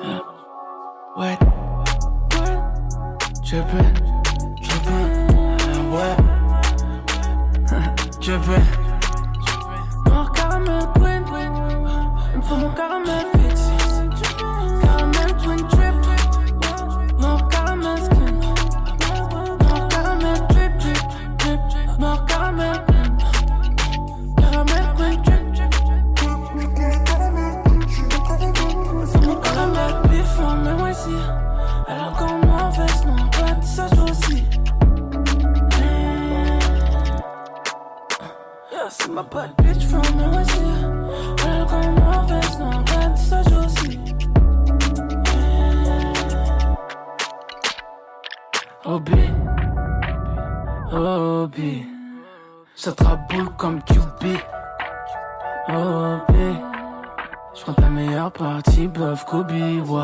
[0.03, 0.21] Yeah.
[1.17, 1.37] Ouais.
[3.43, 3.83] Je peux.
[4.61, 5.05] Je peux.
[5.91, 6.15] Ouais.
[8.19, 8.61] Je peux.
[10.09, 11.23] Noir caramel queen.
[12.33, 12.71] Il me faut mon.
[12.71, 13.40] Caramel
[39.21, 40.01] Ma bad bitch from
[40.41, 40.61] ici.
[41.45, 43.99] Alors quand moi veste non pas ça joue aussi.
[48.83, 49.29] Obi,
[50.91, 51.85] Obi,
[52.75, 52.91] ça
[53.29, 54.23] boule comme QB.
[55.69, 56.57] Obi,
[57.53, 60.01] je prends ta meilleure partie, bluff Kobe, ouais.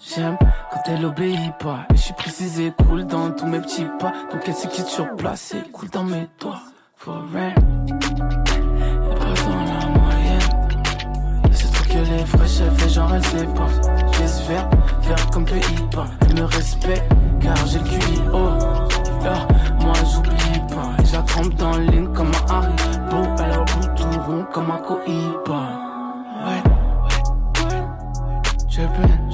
[0.00, 0.38] J'aime
[0.72, 1.86] quand elle obéit pas.
[1.90, 4.12] Et je suis précisé, cool dans tous mes petits pas.
[4.32, 6.62] Donc elle sait qui est sur place, et cool dans mes doigts.
[6.96, 7.52] For real.
[7.86, 10.40] Et pas dans la moyenne.
[11.50, 13.68] Et ce truc que les fraîches, fait genre elle sait pas.
[14.18, 14.68] Laisse faire,
[15.32, 16.06] comme pays pas.
[16.22, 18.58] Elle me respecte, car j'ai le QI haut.
[19.24, 19.46] Là,
[19.80, 21.22] moi j'oublie pas.
[21.26, 23.28] Trempe dans le ligne comme un Haribo.
[23.38, 25.62] Elle a le bout tout rond comme un Cohiba.
[26.44, 26.62] Ouais.
[27.58, 27.78] Je peux,
[28.68, 29.25] je peux,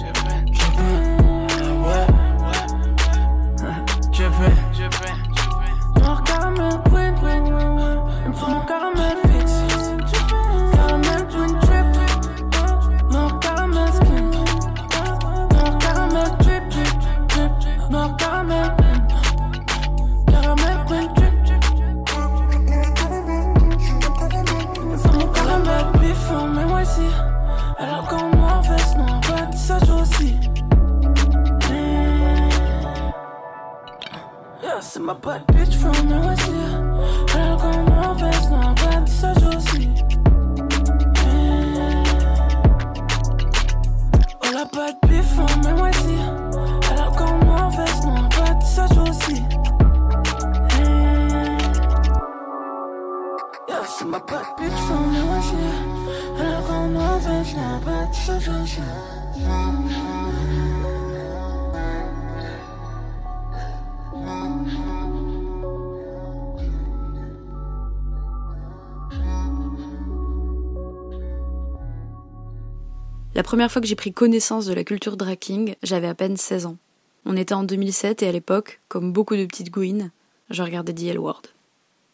[73.52, 76.64] première fois que j'ai pris connaissance de la culture drag king, j'avais à peine 16
[76.64, 76.78] ans.
[77.26, 80.10] On était en 2007 et à l'époque, comme beaucoup de petites gouines,
[80.48, 81.42] je regardais The L Word.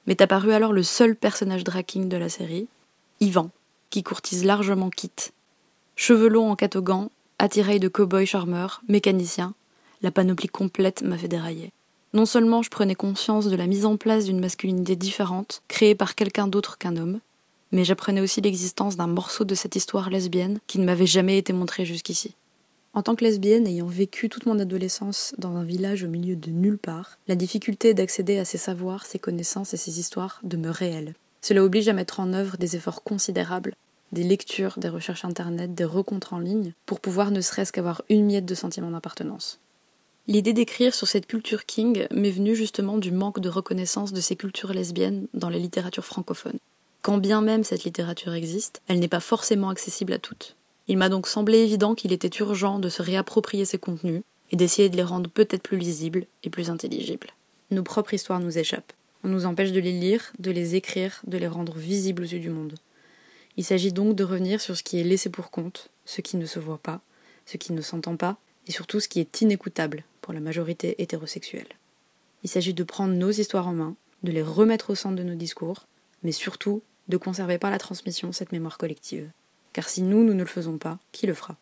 [0.09, 2.66] M'est apparu alors le seul personnage drag king de la série,
[3.20, 3.51] Ivan,
[3.91, 5.12] qui courtise largement Kit.
[5.95, 7.09] Cheveux longs en catogan,
[7.39, 9.55] attirail de cow-boy charmeur, mécanicien,
[10.03, 11.70] la panoplie complète m'a fait dérailler.
[12.14, 16.16] Non seulement je prenais conscience de la mise en place d'une masculinité différente, créée par
[16.16, 17.20] quelqu'un d'autre qu'un homme,
[17.73, 21.53] mais j'apprenais aussi l'existence d'un morceau de cette histoire lesbienne qui ne m'avait jamais été
[21.53, 22.35] montré jusqu'ici.
[22.95, 26.51] En tant que lesbienne ayant vécu toute mon adolescence dans un village au milieu de
[26.51, 31.14] nulle part, la difficulté d'accéder à ces savoirs, ces connaissances et ces histoires demeure réelle.
[31.41, 33.75] Cela oblige à mettre en œuvre des efforts considérables,
[34.12, 38.25] des lectures, des recherches internet, des rencontres en ligne, pour pouvoir ne serait-ce qu'avoir une
[38.25, 39.61] miette de sentiment d'appartenance.
[40.27, 44.37] L'idée d'écrire sur cette culture king m'est venue justement du manque de reconnaissance de ces
[44.37, 46.59] cultures lesbiennes dans la littérature francophone.
[47.09, 50.57] Quand bien même cette littérature existe, elle n'est pas forcément accessible à toutes.
[50.89, 54.91] Il m'a donc semblé évident qu'il était urgent de se réapproprier ces contenus et d'essayer
[54.91, 57.29] de les rendre peut-être plus lisibles et plus intelligibles.
[57.71, 58.93] Nos propres histoires nous échappent.
[59.25, 62.41] On nous empêche de les lire, de les écrire, de les rendre visibles aux yeux
[62.41, 62.75] du monde.
[63.57, 66.45] Il s'agit donc de revenir sur ce qui est laissé pour compte, ce qui ne
[66.45, 67.01] se voit pas,
[67.47, 68.37] ce qui ne s'entend pas,
[68.67, 71.69] et surtout ce qui est inécoutable pour la majorité hétérosexuelle.
[72.45, 75.37] Il s'agit de prendre nos histoires en main, de les remettre au centre de nos
[75.37, 75.87] discours,
[76.23, 79.31] mais surtout de conserver par la transmission cette mémoire collective.
[79.73, 81.57] Car si nous, nous ne le faisons pas, qui le fera?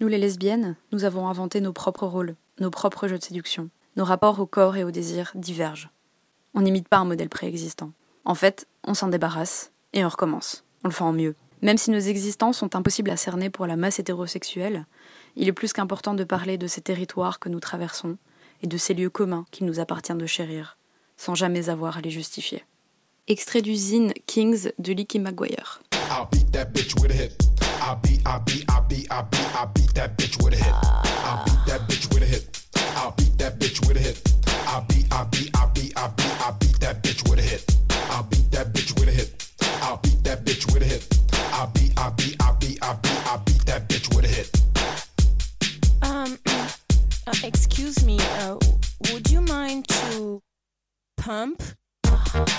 [0.00, 3.70] Nous les lesbiennes, nous avons inventé nos propres rôles, nos propres jeux de séduction.
[3.96, 5.88] Nos rapports au corps et au désir divergent.
[6.52, 7.92] On n'imite pas un modèle préexistant.
[8.24, 10.64] En fait, on s'en débarrasse et on recommence.
[10.82, 11.36] On le fait en mieux.
[11.62, 14.84] Même si nos existences sont impossibles à cerner pour la masse hétérosexuelle,
[15.36, 18.18] il est plus qu'important de parler de ces territoires que nous traversons
[18.62, 20.76] et de ces lieux communs qu'il nous appartient de chérir,
[21.16, 22.64] sans jamais avoir à les justifier.
[23.26, 25.80] Extrait d'usine Kings de Licky Maguire.
[26.10, 27.32] I'll beat that bitch with a hit.
[27.80, 30.74] I'll beat, I'll beat, I'll beat, I'll beat, I'll beat that bitch with a hit.
[31.24, 32.66] I'll beat that bitch with a hit.
[32.96, 34.20] I'll beat that bitch with a hit.
[34.66, 37.64] I'll beat, I'll beat, I'll beat, I'll beat, I'll beat that bitch with a hit.
[38.10, 39.54] I'll beat that bitch with a hit.
[39.80, 41.08] I'll beat that bitch with a hit.
[41.32, 44.50] I'll beat, I'll beat, I'll beat, I'll beat, I'll beat that bitch with a hit.
[46.02, 46.68] Um, uh,
[47.42, 48.58] excuse me, uh,
[49.10, 50.42] would you mind to
[51.16, 51.62] pump?
[52.34, 52.54] どっち?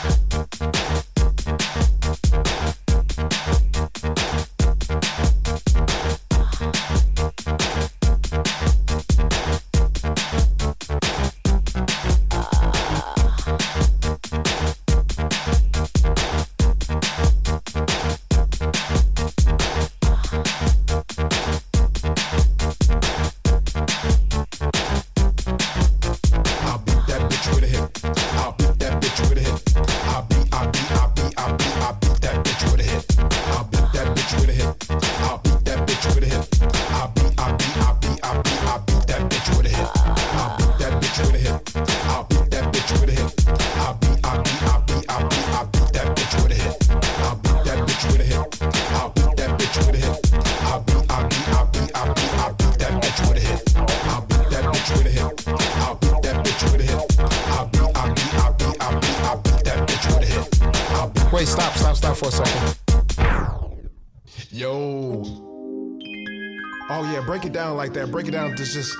[67.55, 68.11] Down like that.
[68.11, 68.55] Break it down.
[68.57, 68.95] Just, just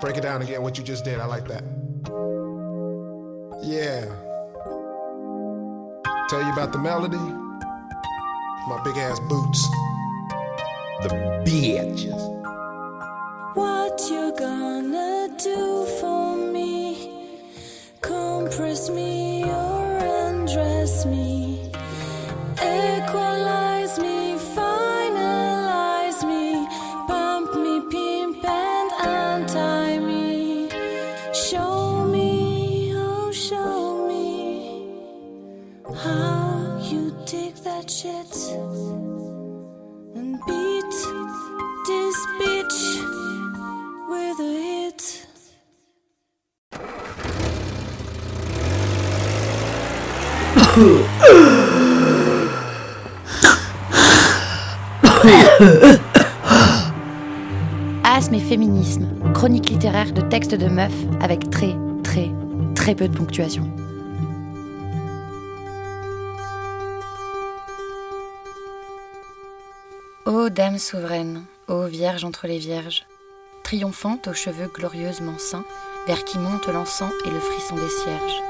[0.00, 0.62] break it down again.
[0.62, 1.20] What you just did.
[1.20, 1.62] I like that.
[3.62, 4.06] Yeah.
[6.28, 7.18] Tell you about the melody.
[8.66, 9.68] My big ass boots.
[11.02, 11.08] The
[11.44, 12.22] bitches.
[13.54, 15.81] What you gonna do
[58.04, 62.32] Asthme et féminisme, chronique littéraire de textes de meufs avec très, très,
[62.74, 63.70] très peu de ponctuation.
[70.26, 73.06] Ô dame souveraine, ô vierge entre les vierges,
[73.62, 75.64] triomphante aux cheveux glorieusement saints,
[76.08, 78.42] vers qui monte l'encens et le frisson des cierges.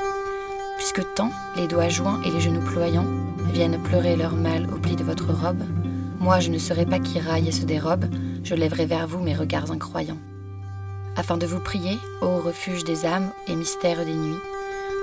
[0.78, 3.06] Puisque tant, les doigts joints et les genoux ployants,
[3.52, 5.62] viennent pleurer leur mal au pli de votre robe,
[6.22, 8.04] moi je ne serai pas qui raille et se dérobe,
[8.44, 10.20] je lèverai vers vous mes regards incroyants.
[11.16, 14.40] Afin de vous prier, ô refuge des âmes et mystère des nuits,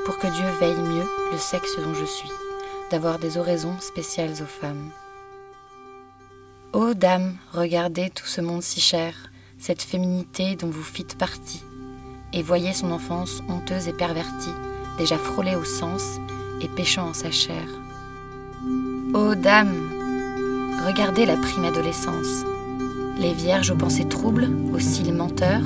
[0.06, 2.32] pour que Dieu veille mieux le sexe dont je suis,
[2.90, 4.90] d'avoir des oraisons spéciales aux femmes.
[6.72, 9.14] Ô dame, regardez tout ce monde si cher,
[9.58, 11.64] cette féminité dont vous fîtes partie,
[12.32, 14.54] et voyez son enfance honteuse et pervertie,
[14.98, 16.18] déjà frôlée au sens
[16.62, 17.66] et péchant en sa chair.
[19.14, 19.99] Ô dame,
[20.86, 22.46] regardez la prime adolescence,
[23.20, 25.64] les vierges aux pensées troubles, aux cils menteurs,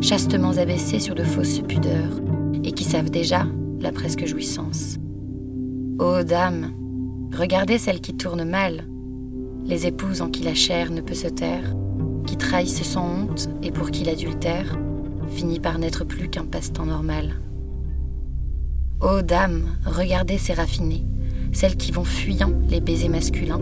[0.00, 2.20] chastement abaissées sur de fausses pudeurs,
[2.62, 3.46] et qui savent déjà
[3.80, 4.96] la presque jouissance.
[5.98, 6.72] Ô dame,
[7.36, 8.86] regardez celles qui tournent mal,
[9.64, 11.74] les épouses en qui la chair ne peut se taire,
[12.26, 14.78] qui trahissent sans honte et pour qui l'adultère
[15.28, 17.40] finit par n'être plus qu'un passe-temps normal.
[19.00, 21.06] Ô dame, regardez ces raffinées,
[21.52, 23.60] celles qui vont fuyant les baisers masculins,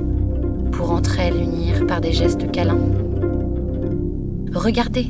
[0.78, 2.78] pour entre elles unir par des gestes câlins.
[4.54, 5.08] Regardez,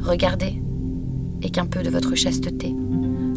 [0.00, 0.60] regardez,
[1.40, 2.74] et qu'un peu de votre chasteté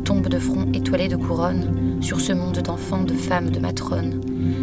[0.03, 4.21] tombe de front étoilé de couronne sur ce monde d'enfants, de femmes, de matrones,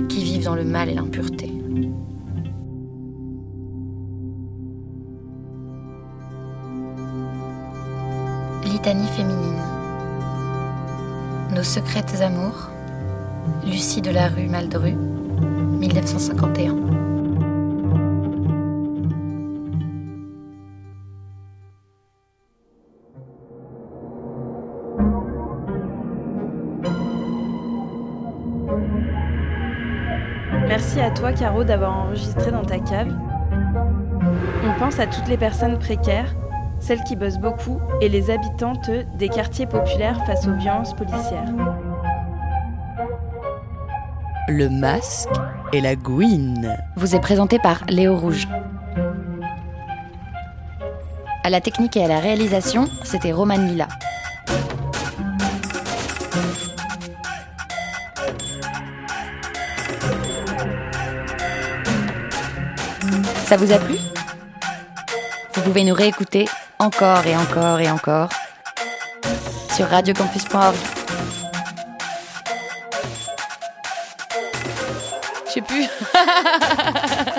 [0.08, 1.52] qui vivent dans le mal et l'impureté.
[8.64, 9.62] Litanie féminine.
[11.54, 12.70] Nos secrètes amours.
[13.64, 14.94] Lucie de la rue Maldru,
[15.89, 16.74] 1951.
[30.68, 33.09] Merci à toi, Caro, d'avoir enregistré dans ta cave.
[34.64, 36.34] On pense à toutes les personnes précaires,
[36.80, 41.53] celles qui bossent beaucoup et les habitantes des quartiers populaires face aux violences policières.
[44.49, 45.28] Le masque
[45.72, 46.76] et la gouine.
[46.94, 48.47] Vous est présenté par Léo Rouge.
[51.42, 53.88] À la technique et à la réalisation, c'était Roman Lila.
[63.47, 63.97] Ça vous a plu?
[65.55, 66.44] Vous pouvez nous réécouter
[66.78, 68.28] encore et encore et encore
[69.74, 70.95] sur radiocampus.org.
[75.57, 75.84] sais plus.